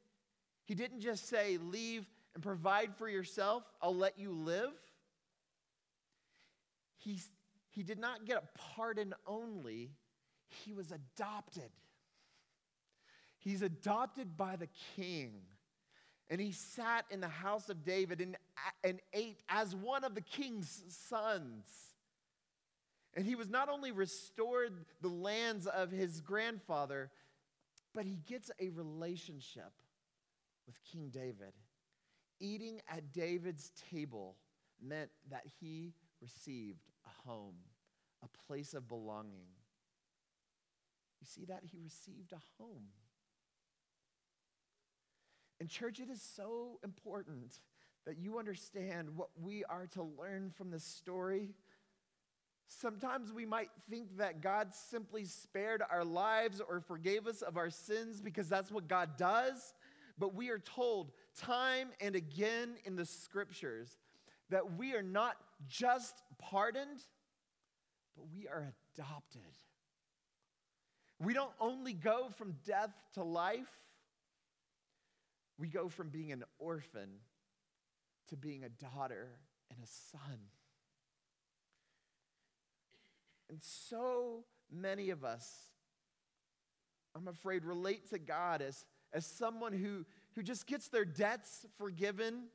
he 0.65 0.75
didn't 0.75 1.01
just 1.01 1.29
say, 1.29 1.59
Leave 1.59 2.07
and 2.35 2.43
provide 2.43 2.95
for 2.97 3.09
yourself, 3.09 3.63
I'll 3.81 3.97
let 3.97 4.19
you 4.19 4.31
live. 4.31 4.73
He, 6.99 7.21
he 7.71 7.83
did 7.83 7.99
not 7.99 8.27
get 8.27 8.37
a 8.37 8.43
pardon 8.75 9.15
only, 9.27 9.93
he 10.65 10.73
was 10.73 10.93
adopted. 10.93 11.71
He's 13.39 13.63
adopted 13.63 14.37
by 14.37 14.57
the 14.57 14.69
king. 14.97 15.43
And 16.29 16.41
he 16.41 16.53
sat 16.53 17.05
in 17.11 17.21
the 17.21 17.29
house 17.29 17.69
of 17.69 17.85
David 17.85 18.21
and, 18.21 18.37
and 18.83 19.01
ate 19.13 19.41
as 19.49 19.77
one 19.77 20.03
of 20.03 20.15
the 20.15 20.21
king's 20.21 20.83
sons. 20.89 21.65
And 23.15 23.25
he 23.25 23.35
was 23.35 23.49
not 23.49 23.69
only 23.69 23.93
restored 23.93 24.85
the 25.01 25.09
lands 25.09 25.67
of 25.67 25.91
his 25.91 26.21
grandfather, 26.21 27.11
but 27.95 28.05
he 28.05 28.19
gets 28.27 28.51
a 28.61 28.69
relationship 28.71 29.73
with 30.67 30.77
King 30.93 31.11
David. 31.11 31.53
Eating 32.41 32.83
at 32.89 33.13
David's 33.13 33.71
table 33.91 34.37
meant 34.83 35.11
that 35.31 35.47
he 35.61 35.95
received 36.21 36.83
a 37.07 37.29
home, 37.29 37.55
a 38.23 38.29
place 38.47 38.75
of 38.75 38.89
belonging. 38.89 39.47
You 41.21 41.27
see 41.27 41.45
that? 41.47 41.63
He 41.65 41.79
received 41.79 42.33
a 42.33 42.63
home. 42.63 42.89
And, 45.61 45.69
church, 45.69 46.01
it 46.01 46.11
is 46.11 46.23
so 46.23 46.79
important 46.85 47.59
that 48.07 48.19
you 48.19 48.39
understand 48.39 49.09
what 49.17 49.31
we 49.41 49.65
are 49.65 49.87
to 49.95 50.03
learn 50.03 50.51
from 50.51 50.71
this 50.71 50.85
story. 50.85 51.55
Sometimes 52.69 53.33
we 53.33 53.47
might 53.47 53.71
think 53.89 54.17
that 54.19 54.41
God 54.41 54.75
simply 54.75 55.25
spared 55.25 55.83
our 55.91 56.05
lives 56.05 56.61
or 56.61 56.81
forgave 56.81 57.27
us 57.27 57.43
of 57.43 57.57
our 57.57 57.71
sins 57.71 58.21
because 58.21 58.49
that's 58.49 58.71
what 58.71 58.89
God 58.89 59.17
does. 59.17 59.75
But 60.19 60.35
we 60.35 60.51
are 60.51 60.59
told 60.59 61.13
time 61.39 61.89
and 62.01 62.17
again 62.17 62.77
in 62.85 62.97
the 62.97 63.05
scriptures 63.05 63.97
that 64.51 64.77
we 64.77 64.95
are 64.95 65.03
not 65.03 65.37
just 65.69 66.23
pardoned, 66.39 67.01
but 68.17 68.27
we 68.35 68.49
are 68.49 68.73
adopted. 68.97 69.43
We 71.19 71.35
don't 71.35 71.53
only 71.61 71.93
go 71.93 72.29
from 72.37 72.57
death 72.65 72.93
to 73.15 73.23
life, 73.23 73.69
we 75.59 75.69
go 75.69 75.89
from 75.89 76.09
being 76.11 76.33
an 76.33 76.45
orphan 76.59 77.09
to 78.29 78.37
being 78.37 78.65
a 78.65 78.69
daughter 78.69 79.29
and 79.71 79.79
a 79.83 79.87
son. 79.87 80.39
And 83.49 83.59
so 83.63 84.45
many 84.71 85.11
of 85.11 85.25
us, 85.25 85.49
I'm 87.15 87.29
afraid, 87.29 87.65
relate 87.65 88.11
to 88.11 88.19
God 88.19 88.61
as, 88.61 88.85
as 89.13 89.25
someone 89.25 89.73
who, 89.73 90.05
who 90.35 90.43
just 90.43 90.67
gets 90.67 90.89
their 90.89 91.05
debts 91.05 91.65
forgiven, 91.79 92.49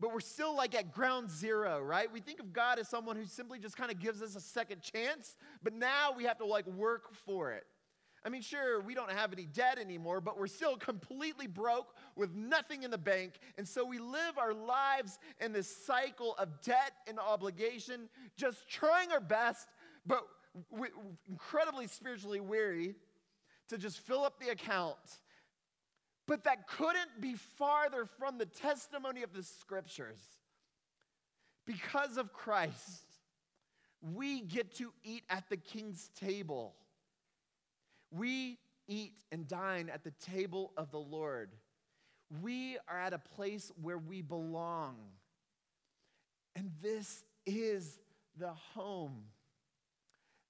but 0.00 0.12
we're 0.12 0.20
still 0.20 0.56
like 0.56 0.74
at 0.74 0.92
ground 0.92 1.30
zero, 1.30 1.80
right? 1.80 2.10
We 2.10 2.20
think 2.20 2.40
of 2.40 2.52
God 2.52 2.78
as 2.78 2.88
someone 2.88 3.16
who 3.16 3.24
simply 3.24 3.58
just 3.58 3.76
kind 3.76 3.90
of 3.90 3.98
gives 3.98 4.22
us 4.22 4.34
a 4.36 4.40
second 4.40 4.82
chance, 4.82 5.36
but 5.62 5.72
now 5.72 6.14
we 6.16 6.24
have 6.24 6.38
to 6.38 6.46
like 6.46 6.66
work 6.66 7.14
for 7.26 7.52
it. 7.52 7.66
I 8.24 8.28
mean, 8.28 8.42
sure, 8.42 8.80
we 8.80 8.94
don't 8.94 9.10
have 9.10 9.32
any 9.32 9.46
debt 9.46 9.78
anymore, 9.78 10.20
but 10.20 10.38
we're 10.38 10.48
still 10.48 10.76
completely 10.76 11.46
broke 11.46 11.94
with 12.16 12.34
nothing 12.34 12.82
in 12.82 12.90
the 12.90 12.98
bank. 12.98 13.38
And 13.56 13.66
so 13.66 13.84
we 13.84 13.98
live 13.98 14.36
our 14.36 14.52
lives 14.52 15.18
in 15.40 15.52
this 15.52 15.84
cycle 15.86 16.34
of 16.38 16.60
debt 16.62 16.92
and 17.06 17.20
obligation, 17.20 18.08
just 18.36 18.68
trying 18.68 19.12
our 19.12 19.20
best, 19.20 19.68
but 20.06 20.26
incredibly 21.28 21.86
spiritually 21.86 22.40
weary 22.40 22.94
to 23.68 23.78
just 23.78 24.00
fill 24.00 24.24
up 24.24 24.40
the 24.40 24.48
account. 24.48 24.96
But 26.26 26.44
that 26.44 26.66
couldn't 26.66 27.20
be 27.20 27.34
farther 27.34 28.06
from 28.18 28.38
the 28.38 28.46
testimony 28.46 29.22
of 29.22 29.32
the 29.32 29.42
scriptures. 29.42 30.18
Because 31.64 32.16
of 32.16 32.32
Christ, 32.32 33.04
we 34.14 34.40
get 34.40 34.74
to 34.76 34.92
eat 35.04 35.22
at 35.30 35.48
the 35.48 35.56
king's 35.56 36.10
table. 36.18 36.74
We 38.10 38.58
eat 38.88 39.14
and 39.32 39.48
dine 39.48 39.90
at 39.92 40.04
the 40.04 40.12
table 40.32 40.72
of 40.76 40.90
the 40.90 40.98
Lord. 40.98 41.50
We 42.42 42.78
are 42.88 42.98
at 42.98 43.12
a 43.12 43.18
place 43.18 43.70
where 43.80 43.98
we 43.98 44.22
belong. 44.22 44.96
And 46.54 46.72
this 46.82 47.24
is 47.44 47.98
the 48.38 48.52
home 48.74 49.24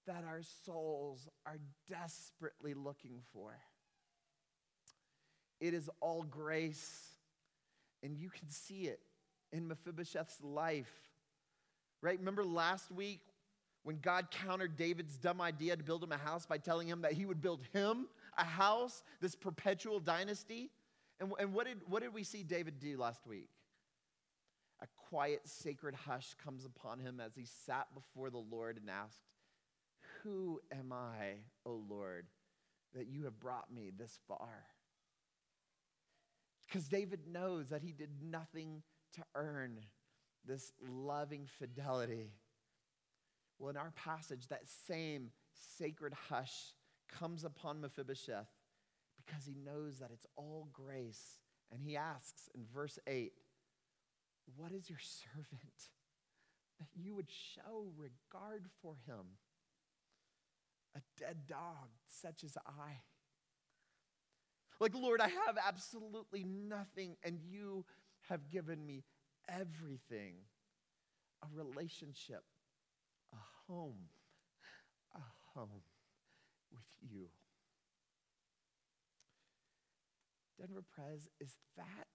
that 0.06 0.24
our 0.26 0.42
souls 0.64 1.28
are 1.44 1.58
desperately 1.88 2.74
looking 2.74 3.20
for. 3.32 3.52
It 5.60 5.74
is 5.74 5.90
all 6.00 6.22
grace, 6.22 7.08
and 8.02 8.16
you 8.16 8.28
can 8.28 8.48
see 8.48 8.86
it 8.86 9.00
in 9.52 9.66
Mephibosheth's 9.68 10.42
life. 10.42 10.92
Right? 12.02 12.18
Remember 12.18 12.44
last 12.44 12.92
week 12.92 13.20
when 13.86 14.00
God 14.00 14.32
countered 14.32 14.74
David's 14.74 15.16
dumb 15.16 15.40
idea 15.40 15.76
to 15.76 15.84
build 15.84 16.02
him 16.02 16.10
a 16.10 16.16
house 16.16 16.44
by 16.44 16.58
telling 16.58 16.88
him 16.88 17.02
that 17.02 17.12
he 17.12 17.24
would 17.24 17.40
build 17.40 17.60
him 17.72 18.08
a 18.36 18.42
house, 18.42 19.04
this 19.20 19.36
perpetual 19.36 20.00
dynasty. 20.00 20.72
And, 21.20 21.30
and 21.38 21.54
what, 21.54 21.68
did, 21.68 21.78
what 21.86 22.02
did 22.02 22.12
we 22.12 22.24
see 22.24 22.42
David 22.42 22.80
do 22.80 22.98
last 22.98 23.28
week? 23.28 23.48
A 24.82 24.88
quiet, 25.08 25.42
sacred 25.44 25.94
hush 25.94 26.34
comes 26.42 26.64
upon 26.64 26.98
him 26.98 27.20
as 27.24 27.36
he 27.36 27.46
sat 27.64 27.86
before 27.94 28.28
the 28.28 28.38
Lord 28.38 28.76
and 28.76 28.90
asked, 28.90 29.20
Who 30.24 30.60
am 30.72 30.92
I, 30.92 31.34
O 31.64 31.80
Lord, 31.88 32.26
that 32.92 33.06
you 33.06 33.22
have 33.22 33.38
brought 33.38 33.72
me 33.72 33.92
this 33.96 34.18
far? 34.26 34.64
Because 36.66 36.88
David 36.88 37.20
knows 37.30 37.68
that 37.68 37.82
he 37.82 37.92
did 37.92 38.10
nothing 38.20 38.82
to 39.12 39.22
earn 39.36 39.78
this 40.44 40.72
loving 40.82 41.46
fidelity 41.60 42.32
well, 43.58 43.70
in 43.70 43.76
our 43.76 43.92
passage, 43.92 44.48
that 44.48 44.68
same 44.86 45.30
sacred 45.78 46.12
hush 46.28 46.74
comes 47.08 47.44
upon 47.44 47.80
Mephibosheth 47.80 48.50
because 49.16 49.44
he 49.46 49.54
knows 49.54 49.98
that 49.98 50.10
it's 50.12 50.26
all 50.36 50.68
grace. 50.72 51.38
And 51.72 51.80
he 51.80 51.96
asks 51.96 52.48
in 52.54 52.62
verse 52.72 52.98
8, 53.06 53.32
What 54.56 54.72
is 54.72 54.88
your 54.88 54.98
servant 55.00 55.90
that 56.78 56.88
you 56.94 57.14
would 57.14 57.30
show 57.30 57.92
regard 57.96 58.66
for 58.82 58.94
him? 59.06 59.38
A 60.94 61.00
dead 61.18 61.46
dog 61.46 61.88
such 62.06 62.44
as 62.44 62.56
I. 62.66 63.00
Like, 64.78 64.94
Lord, 64.94 65.20
I 65.20 65.28
have 65.28 65.56
absolutely 65.66 66.44
nothing, 66.44 67.16
and 67.24 67.38
you 67.40 67.84
have 68.28 68.50
given 68.50 68.84
me 68.84 69.04
everything 69.48 70.34
a 71.42 71.46
relationship 71.54 72.44
home, 73.68 74.08
a 75.14 75.20
home 75.54 75.82
with 76.72 77.10
you. 77.10 77.26
Denver 80.58 80.84
Prez, 80.94 81.28
is 81.40 81.56
that 81.76 82.06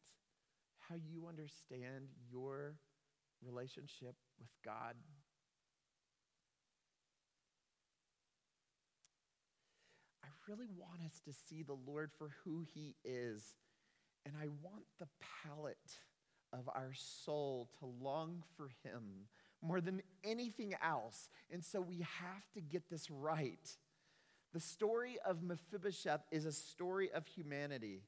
how 0.80 0.96
you 0.96 1.28
understand 1.28 2.10
your 2.32 2.76
relationship 3.44 4.16
with 4.40 4.50
God? 4.66 4.96
I 10.24 10.28
really 10.48 10.68
want 10.76 11.02
us 11.06 11.22
to 11.26 11.34
see 11.34 11.64
the 11.64 11.78
Lord 11.86 12.12
for 12.18 12.32
who 12.44 12.66
he 12.74 12.96
is. 13.06 13.56
And 14.26 14.36
I 14.40 14.48
want 14.62 14.84
the 15.00 15.08
palate 15.44 15.78
of 16.54 16.68
our 16.68 16.92
soul 16.94 17.70
to 17.80 17.86
long 17.86 18.44
for 18.58 18.70
him 18.84 19.28
more 19.62 19.82
than 19.82 20.02
anything 20.24 20.76
else. 20.84 21.30
And 21.52 21.64
so 21.64 21.82
we 21.82 22.00
have 22.00 22.52
to 22.54 22.62
get 22.62 22.90
this 22.90 23.10
right. 23.10 23.78
The 24.54 24.60
story 24.60 25.18
of 25.26 25.44
Mephibosheth 25.44 26.22
is 26.32 26.46
a 26.46 26.52
story 26.52 27.12
of 27.12 27.26
humanity. 27.28 28.02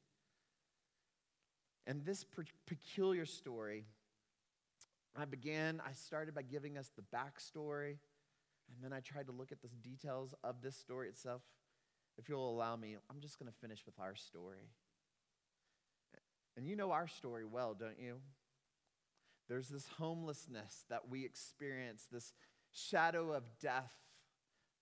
And 1.86 2.06
this 2.06 2.26
peculiar 2.66 3.26
story, 3.26 3.86
I 5.16 5.26
began, 5.26 5.82
I 5.86 5.92
started 5.94 6.34
by 6.34 6.42
giving 6.42 6.78
us 6.78 6.92
the 6.96 7.04
backstory, 7.16 7.98
and 8.70 8.82
then 8.82 8.94
I 8.94 9.02
tried 9.02 9.28
to 9.28 9.32
look 9.32 9.52
at 9.52 9.62
the 9.62 9.68
details 9.82 10.34
of 10.44 10.62
this 10.62 10.76
story 10.76 11.08
itself. 11.10 11.42
If 12.18 12.30
you'll 12.30 12.50
allow 12.50 12.76
me, 12.76 12.96
I'm 13.10 13.20
just 13.20 13.38
going 13.38 13.52
to 13.52 13.58
finish 13.60 13.86
with 13.86 14.00
our 14.00 14.16
story. 14.16 14.70
And 16.56 16.68
you 16.68 16.76
know 16.76 16.92
our 16.92 17.08
story 17.08 17.46
well, 17.46 17.74
don't 17.74 18.00
you? 18.00 18.16
There's 19.50 19.68
this 19.68 19.88
homelessness 19.98 20.86
that 20.90 21.10
we 21.10 21.26
experience, 21.26 22.08
this 22.12 22.34
shadow 22.72 23.32
of 23.32 23.44
death 23.62 23.94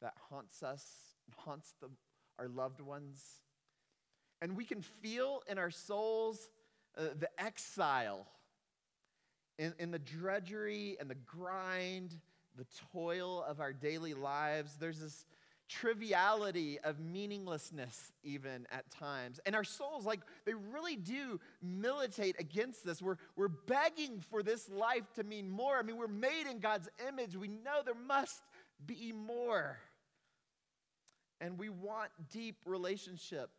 that 0.02 0.14
haunts 0.30 0.64
us, 0.64 0.86
haunts 1.38 1.74
the, 1.82 1.90
our 2.40 2.48
loved 2.48 2.82
ones. 2.82 3.22
And 4.42 4.56
we 4.56 4.66
can 4.66 4.82
feel 4.82 5.42
in 5.50 5.58
our 5.58 5.72
souls 5.72 6.50
uh, 6.98 7.04
the 7.18 7.30
exile, 7.38 8.28
in, 9.58 9.74
in 9.80 9.92
the 9.92 10.00
drudgery 10.00 10.98
and 11.00 11.10
the 11.10 11.16
grind, 11.16 12.20
the 12.58 12.66
toil 12.92 13.44
of 13.48 13.60
our 13.60 13.74
daily 13.74 14.14
lives. 14.14 14.76
There's 14.80 15.00
this 15.00 15.26
triviality 15.72 16.80
of 16.84 17.00
meaninglessness, 17.00 18.12
even 18.24 18.68
at 18.72 18.90
times. 18.92 19.40
And 19.46 19.56
our 19.56 19.64
souls, 19.64 20.06
like, 20.06 20.20
they 20.46 20.54
really 20.54 20.98
do 20.98 21.40
militate 21.62 22.36
against 22.40 22.86
this. 22.86 23.02
We're, 23.02 23.16
we're 23.36 23.48
begging 23.48 24.22
for 24.30 24.44
this 24.44 24.70
life 24.70 25.12
to 25.16 25.24
mean 25.24 25.50
more. 25.50 25.78
I 25.78 25.82
mean, 25.82 25.98
we're 25.98 26.08
made 26.08 26.48
in 26.50 26.60
God's 26.60 26.90
image. 27.08 27.36
We 27.38 27.48
know 27.48 27.82
there 27.86 27.94
must 27.96 28.42
be 28.86 29.14
more. 29.14 29.78
And 31.40 31.58
we 31.58 31.70
want 31.70 32.12
deep 32.32 32.58
relationship. 32.66 33.50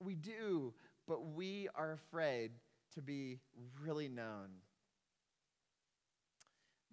We 0.00 0.14
do, 0.14 0.72
but 1.08 1.34
we 1.34 1.68
are 1.74 1.92
afraid 1.92 2.52
to 2.94 3.02
be 3.02 3.40
really 3.82 4.08
known. 4.08 4.48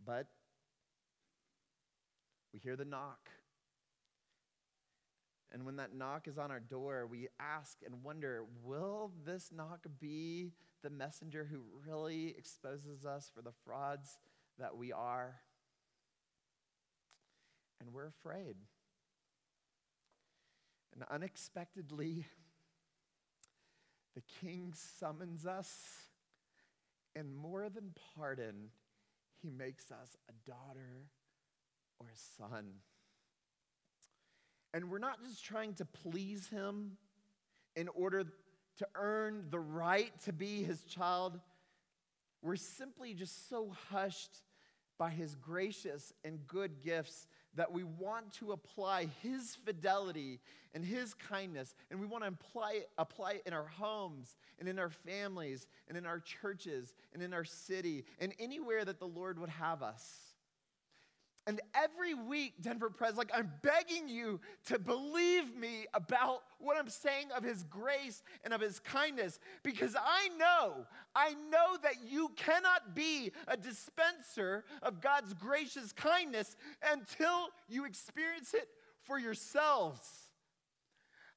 But 0.04 0.28
we 2.52 2.60
hear 2.60 2.76
the 2.76 2.86
knock. 2.86 3.30
And 5.54 5.66
when 5.66 5.76
that 5.76 5.93
knock 5.93 6.28
is 6.28 6.39
on 6.39 6.49
our 6.49 6.60
door, 6.60 7.06
we 7.06 7.28
ask 7.39 7.78
and 7.86 8.04
wonder 8.04 8.43
will 8.64 9.12
this 9.24 9.51
knock 9.56 9.86
be 9.99 10.51
the 10.82 10.89
messenger 10.89 11.47
who 11.49 11.62
really 11.88 12.30
exposes 12.38 13.06
us 13.06 13.32
for 13.34 13.43
the 13.43 13.54
frauds 13.64 14.18
that 14.58 14.76
we 14.76 14.91
are? 14.91 15.36
And 17.80 17.93
we're 17.93 18.08
afraid. 18.08 18.56
And 20.93 21.04
unexpectedly, 21.10 22.26
the 24.16 24.24
king 24.41 24.74
summons 24.76 25.45
us, 25.45 25.72
and 27.16 27.36
more 27.36 27.70
than 27.70 27.93
pardon, 28.16 28.70
he 29.41 29.49
makes 29.49 29.91
us 29.91 30.16
a 30.30 30.49
daughter 30.49 31.10
or 31.99 32.08
a 32.08 32.18
son. 32.38 32.76
And 34.74 34.90
we're 34.90 35.00
not 35.00 35.24
just 35.24 35.44
trying 35.44 35.74
to 35.76 35.86
please 35.86 36.48
him 36.48 36.98
in 37.76 37.88
order 37.90 38.24
to 38.78 38.88
earn 38.96 39.46
the 39.50 39.60
right 39.60 40.12
to 40.22 40.34
be 40.34 40.64
his 40.64 40.84
child. 40.84 41.40
We're 42.42 42.56
simply 42.56 43.14
just 43.14 43.50
so 43.50 43.72
hushed 43.90 44.42
by 44.98 45.10
his 45.10 45.36
gracious 45.36 46.14
and 46.24 46.46
good 46.48 46.82
gifts 46.82 47.28
that 47.56 47.72
we 47.72 47.84
want 47.84 48.34
to 48.34 48.52
apply 48.52 49.08
his 49.22 49.56
fidelity 49.64 50.40
and 50.74 50.84
his 50.84 51.14
kindness, 51.14 51.76
and 51.92 52.00
we 52.00 52.08
want 52.08 52.24
to 52.24 52.30
apply, 52.30 52.82
apply 52.98 53.34
it 53.34 53.44
in 53.46 53.54
our 53.54 53.68
homes 53.68 54.36
and 54.60 54.68
in 54.68 54.80
our 54.80 54.90
families 54.90 55.68
and 55.88 55.98
in 55.98 56.06
our 56.06 56.20
churches 56.20 56.96
and 57.14 57.22
in 57.22 57.32
our 57.32 57.44
city 57.44 58.06
and 58.20 58.34
anywhere 58.40 58.84
that 58.84 59.00
the 59.00 59.08
Lord 59.08 59.38
would 59.38 59.50
have 59.50 59.84
us. 59.84 60.33
And 61.46 61.60
every 61.76 62.14
week, 62.14 62.54
Denver 62.62 62.89
Prez, 62.89 63.18
like 63.18 63.32
I'm 63.34 63.52
begging 63.62 64.08
you 64.08 64.39
to 64.68 64.80
believe 64.80 65.54
me 65.58 65.86
about 65.94 66.44
what 66.60 66.78
I'm 66.78 66.88
saying 66.88 67.28
of 67.36 67.44
his 67.44 67.64
grace 67.64 68.24
and 68.46 68.54
of 68.54 68.62
his 68.62 68.80
kindness 68.80 69.39
because 69.62 69.94
I 69.96 70.30
know, 70.38 70.86
I 71.14 71.34
know 71.52 71.78
that 71.84 71.96
you 72.10 72.32
cannot 72.38 72.96
be 72.96 73.34
a 73.48 73.58
dispenser 73.58 74.64
of 74.82 75.02
God's 75.02 75.34
gracious 75.34 75.91
kindness 75.91 76.56
until 76.89 77.50
you 77.68 77.86
experience 77.86 78.54
it 78.54 78.70
for 79.02 79.20
yourselves. 79.20 80.08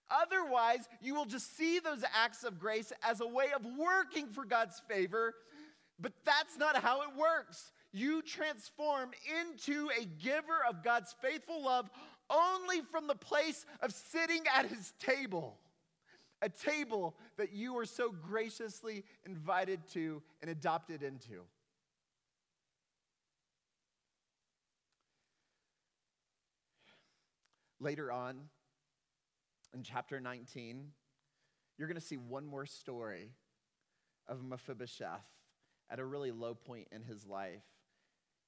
Otherwise, 0.09 0.89
you 1.01 1.17
will 1.17 1.25
just 1.25 1.57
see 1.57 1.81
those 1.81 2.05
acts 2.15 2.45
of 2.45 2.61
grace 2.61 2.93
as 3.03 3.21
a 3.21 3.27
way 3.27 3.47
of 3.57 3.67
working 3.77 4.29
for 4.29 4.45
God's 4.45 4.81
favor, 4.89 5.35
but 5.99 6.13
that's 6.25 6.57
not 6.57 6.77
how 6.77 7.03
it 7.03 7.09
works 7.19 7.73
you 7.97 8.21
transform 8.23 9.11
into 9.41 9.89
a 9.99 10.05
giver 10.05 10.59
of 10.69 10.85
God's 10.85 11.15
faithful 11.23 11.65
love 11.65 11.89
only 12.29 12.83
from 12.93 13.07
the 13.07 13.15
place 13.15 13.65
of 13.81 13.93
sitting 13.93 14.43
at 14.55 14.67
his 14.67 14.93
table. 15.01 15.59
A 16.43 16.49
table 16.51 17.17
that 17.39 17.53
you 17.53 17.73
were 17.73 17.87
so 17.87 18.11
graciously 18.11 19.05
invited 19.25 19.81
to 19.95 20.23
and 20.43 20.51
adopted 20.51 21.03
into. 21.03 21.43
Later 27.81 28.13
on, 28.13 28.37
in 29.73 29.83
chapter 29.83 30.21
19, 30.21 30.89
you're 31.79 31.89
going 31.89 32.01
to 32.01 32.07
see 32.07 32.17
one 32.17 32.47
more 32.47 32.67
story 32.67 33.33
of 34.29 34.43
Mephibosheth 34.43 35.25
at 35.89 35.99
a 35.99 36.05
really 36.05 36.33
low 36.33 36.55
point 36.55 36.89
in 36.91 37.03
his 37.03 37.27
life 37.27 37.63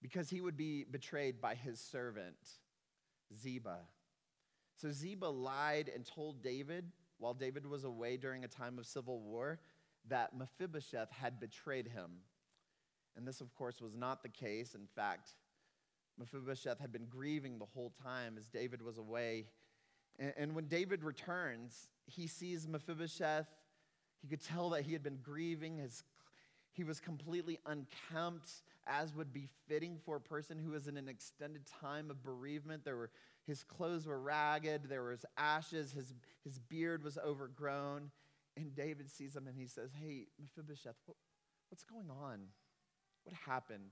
because 0.02 0.30
he 0.30 0.40
would 0.40 0.56
be 0.56 0.84
betrayed 0.84 1.40
by 1.40 1.54
his 1.54 1.80
servant, 1.80 2.36
Ziba. 3.36 3.78
So 4.76 4.90
Ziba 4.90 5.26
lied 5.26 5.90
and 5.92 6.06
told 6.06 6.42
David, 6.42 6.92
while 7.18 7.34
David 7.34 7.66
was 7.66 7.84
away 7.84 8.16
during 8.16 8.44
a 8.44 8.48
time 8.48 8.78
of 8.78 8.86
civil 8.86 9.20
war, 9.20 9.58
that 10.08 10.36
Mephibosheth 10.36 11.10
had 11.10 11.40
betrayed 11.40 11.88
him. 11.88 12.10
And 13.16 13.26
this, 13.26 13.40
of 13.40 13.52
course, 13.54 13.80
was 13.80 13.96
not 13.96 14.22
the 14.22 14.28
case. 14.28 14.74
In 14.74 14.86
fact, 14.94 15.30
Mephibosheth 16.18 16.78
had 16.78 16.92
been 16.92 17.06
grieving 17.06 17.58
the 17.58 17.66
whole 17.66 17.92
time 18.02 18.36
as 18.38 18.46
David 18.46 18.82
was 18.82 18.98
away. 18.98 19.46
And, 20.36 20.54
when 20.54 20.66
David 20.66 21.04
returns, 21.04 21.88
he 22.06 22.26
sees 22.26 22.66
Mephibosheth. 22.66 23.46
He 24.20 24.28
could 24.28 24.42
tell 24.42 24.70
that 24.70 24.82
he 24.82 24.92
had 24.92 25.02
been 25.02 25.18
grieving. 25.22 25.78
His, 25.78 26.02
he 26.72 26.84
was 26.84 27.00
completely 27.00 27.58
unkempt 27.66 28.50
as 28.86 29.14
would 29.14 29.32
be 29.32 29.48
fitting 29.66 29.98
for 30.04 30.16
a 30.16 30.20
person 30.20 30.58
who 30.58 30.70
was 30.70 30.86
in 30.88 30.96
an 30.96 31.08
extended 31.08 31.62
time 31.80 32.10
of 32.10 32.22
bereavement. 32.22 32.84
There 32.84 32.96
were, 32.96 33.10
his 33.46 33.62
clothes 33.62 34.06
were 34.06 34.20
ragged, 34.20 34.88
there 34.88 35.04
was 35.04 35.24
ashes, 35.36 35.92
his, 35.92 36.14
his 36.44 36.58
beard 36.58 37.04
was 37.04 37.18
overgrown. 37.18 38.10
And 38.56 38.74
David 38.74 39.10
sees 39.10 39.36
him 39.36 39.46
and 39.46 39.56
he 39.56 39.66
says, 39.66 39.90
Hey, 40.00 40.26
Mephibosheth, 40.40 40.96
what, 41.06 41.16
what's 41.68 41.84
going 41.84 42.10
on? 42.10 42.40
What 43.24 43.34
happened? 43.34 43.90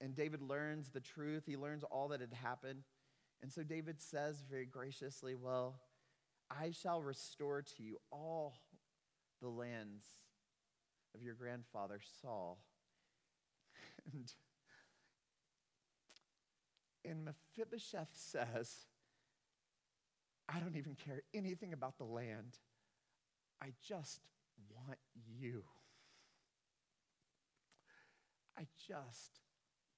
And 0.00 0.14
David 0.14 0.42
learns 0.42 0.88
the 0.88 1.00
truth, 1.00 1.44
he 1.46 1.56
learns 1.56 1.84
all 1.84 2.08
that 2.08 2.20
had 2.20 2.32
happened. 2.32 2.82
And 3.42 3.52
so 3.52 3.62
David 3.62 4.00
says 4.00 4.42
very 4.50 4.66
graciously, 4.66 5.34
Well, 5.34 5.80
I 6.50 6.70
shall 6.70 7.02
restore 7.02 7.62
to 7.62 7.82
you 7.82 7.98
all 8.10 8.54
the 9.42 9.48
lands 9.48 10.04
of 11.14 11.22
your 11.22 11.34
grandfather 11.34 12.00
Saul. 12.20 12.58
And, 14.12 14.32
and 17.04 17.24
Mephibosheth 17.24 18.12
says, 18.14 18.86
I 20.48 20.60
don't 20.60 20.76
even 20.76 20.94
care 20.94 21.22
anything 21.34 21.72
about 21.72 21.98
the 21.98 22.04
land. 22.04 22.58
I 23.62 23.72
just 23.86 24.20
want 24.74 24.98
you. 25.14 25.64
I 28.56 28.66
just 28.88 29.40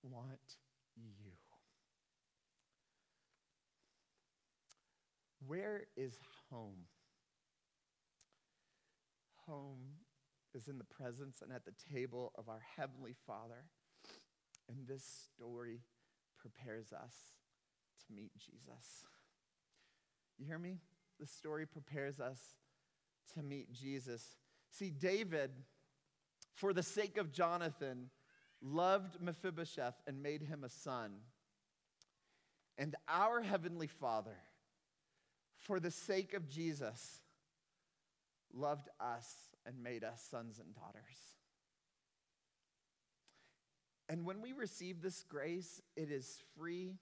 want 0.02 0.56
you. 0.96 1.32
Where 5.46 5.84
is 5.96 6.18
home? 6.50 6.86
home 9.50 9.99
is 10.54 10.68
in 10.68 10.78
the 10.78 10.84
presence 10.84 11.42
and 11.42 11.52
at 11.52 11.64
the 11.64 11.74
table 11.92 12.32
of 12.36 12.48
our 12.48 12.62
Heavenly 12.76 13.14
Father. 13.26 13.64
And 14.68 14.86
this 14.86 15.28
story 15.34 15.80
prepares 16.38 16.92
us 16.92 17.14
to 18.06 18.14
meet 18.14 18.30
Jesus. 18.38 19.04
You 20.38 20.46
hear 20.46 20.58
me? 20.58 20.78
The 21.18 21.26
story 21.26 21.66
prepares 21.66 22.20
us 22.20 22.38
to 23.34 23.42
meet 23.42 23.72
Jesus. 23.72 24.36
See, 24.70 24.90
David, 24.90 25.50
for 26.54 26.72
the 26.72 26.82
sake 26.82 27.18
of 27.18 27.32
Jonathan, 27.32 28.10
loved 28.62 29.20
Mephibosheth 29.20 30.00
and 30.06 30.22
made 30.22 30.42
him 30.42 30.64
a 30.64 30.68
son. 30.68 31.12
And 32.78 32.94
our 33.08 33.42
Heavenly 33.42 33.86
Father, 33.86 34.36
for 35.58 35.80
the 35.80 35.90
sake 35.90 36.32
of 36.32 36.48
Jesus, 36.48 37.20
loved 38.54 38.88
us 39.00 39.32
and 39.66 39.82
made 39.82 40.04
us 40.04 40.26
sons 40.30 40.58
and 40.58 40.74
daughters. 40.74 41.36
And 44.08 44.24
when 44.24 44.40
we 44.40 44.52
receive 44.52 45.02
this 45.02 45.22
grace, 45.22 45.80
it 45.96 46.10
is 46.10 46.42
free, 46.58 46.96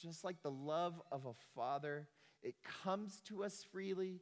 just 0.00 0.24
like 0.24 0.42
the 0.42 0.50
love 0.50 1.00
of 1.10 1.24
a 1.24 1.32
father. 1.54 2.06
It 2.42 2.54
comes 2.82 3.22
to 3.28 3.44
us 3.44 3.64
freely 3.72 4.20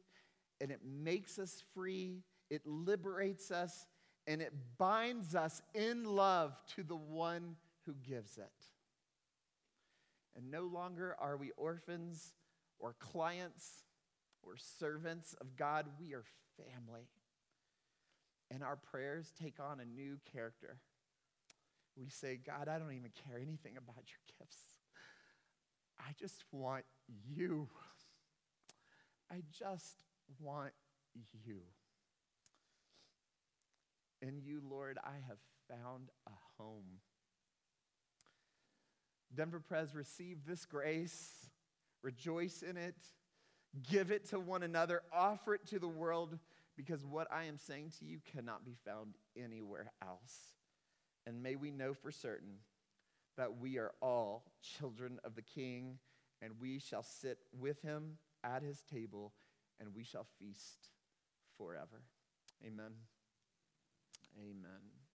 and 0.61 0.71
it 0.71 0.79
makes 0.85 1.37
us 1.37 1.61
free, 1.73 2.23
it 2.49 2.61
liberates 2.65 3.51
us, 3.51 3.85
and 4.27 4.41
it 4.41 4.53
binds 4.77 5.35
us 5.35 5.61
in 5.73 6.05
love 6.05 6.55
to 6.75 6.83
the 6.83 6.95
one 6.95 7.57
who 7.85 7.93
gives 8.07 8.37
it. 8.37 8.51
And 10.37 10.49
no 10.49 10.61
longer 10.63 11.17
are 11.19 11.35
we 11.35 11.51
orphans 11.57 12.31
or 12.79 12.95
clients 12.99 13.83
or 14.41 14.55
servants 14.55 15.35
of 15.41 15.55
God, 15.57 15.87
we 15.99 16.13
are 16.13 16.23
family. 16.57 17.07
And 18.51 18.63
our 18.63 18.75
prayers 18.75 19.31
take 19.39 19.59
on 19.59 19.79
a 19.79 19.85
new 19.85 20.17
character. 20.31 20.77
We 21.95 22.09
say, 22.09 22.39
God, 22.43 22.67
I 22.67 22.79
don't 22.79 22.93
even 22.93 23.11
care 23.27 23.37
anything 23.37 23.77
about 23.77 24.03
your 24.07 24.37
gifts. 24.39 24.59
I 25.99 26.11
just 26.19 26.43
want 26.51 26.85
you. 27.27 27.67
I 29.31 29.41
just 29.51 30.03
want 30.39 30.73
you. 31.45 31.61
In 34.21 34.41
you, 34.41 34.61
Lord, 34.69 34.97
I 35.03 35.15
have 35.27 35.39
found 35.69 36.09
a 36.27 36.31
home. 36.57 36.99
Denver 39.35 39.59
Pres, 39.59 39.95
receive 39.95 40.45
this 40.47 40.65
grace, 40.65 41.49
rejoice 42.03 42.61
in 42.61 42.77
it, 42.77 42.95
give 43.81 44.11
it 44.11 44.29
to 44.29 44.39
one 44.39 44.63
another, 44.63 45.01
offer 45.11 45.55
it 45.55 45.65
to 45.67 45.79
the 45.79 45.87
world, 45.87 46.37
because 46.75 47.05
what 47.05 47.27
I 47.31 47.45
am 47.45 47.57
saying 47.57 47.93
to 47.99 48.05
you 48.05 48.19
cannot 48.31 48.65
be 48.65 48.75
found 48.85 49.15
anywhere 49.35 49.91
else. 50.01 50.53
And 51.25 51.41
may 51.41 51.55
we 51.55 51.71
know 51.71 51.93
for 51.93 52.11
certain 52.11 52.57
that 53.37 53.57
we 53.57 53.77
are 53.77 53.91
all 54.01 54.43
children 54.61 55.19
of 55.23 55.35
the 55.35 55.41
King, 55.41 55.97
and 56.41 56.53
we 56.59 56.79
shall 56.79 57.03
sit 57.03 57.39
with 57.57 57.81
him 57.81 58.17
at 58.43 58.61
his 58.61 58.83
table, 58.83 59.33
and 59.79 59.95
we 59.95 60.03
shall 60.03 60.27
feast 60.39 60.89
forever. 61.57 62.03
Amen. 62.65 62.91
Amen. 64.37 65.02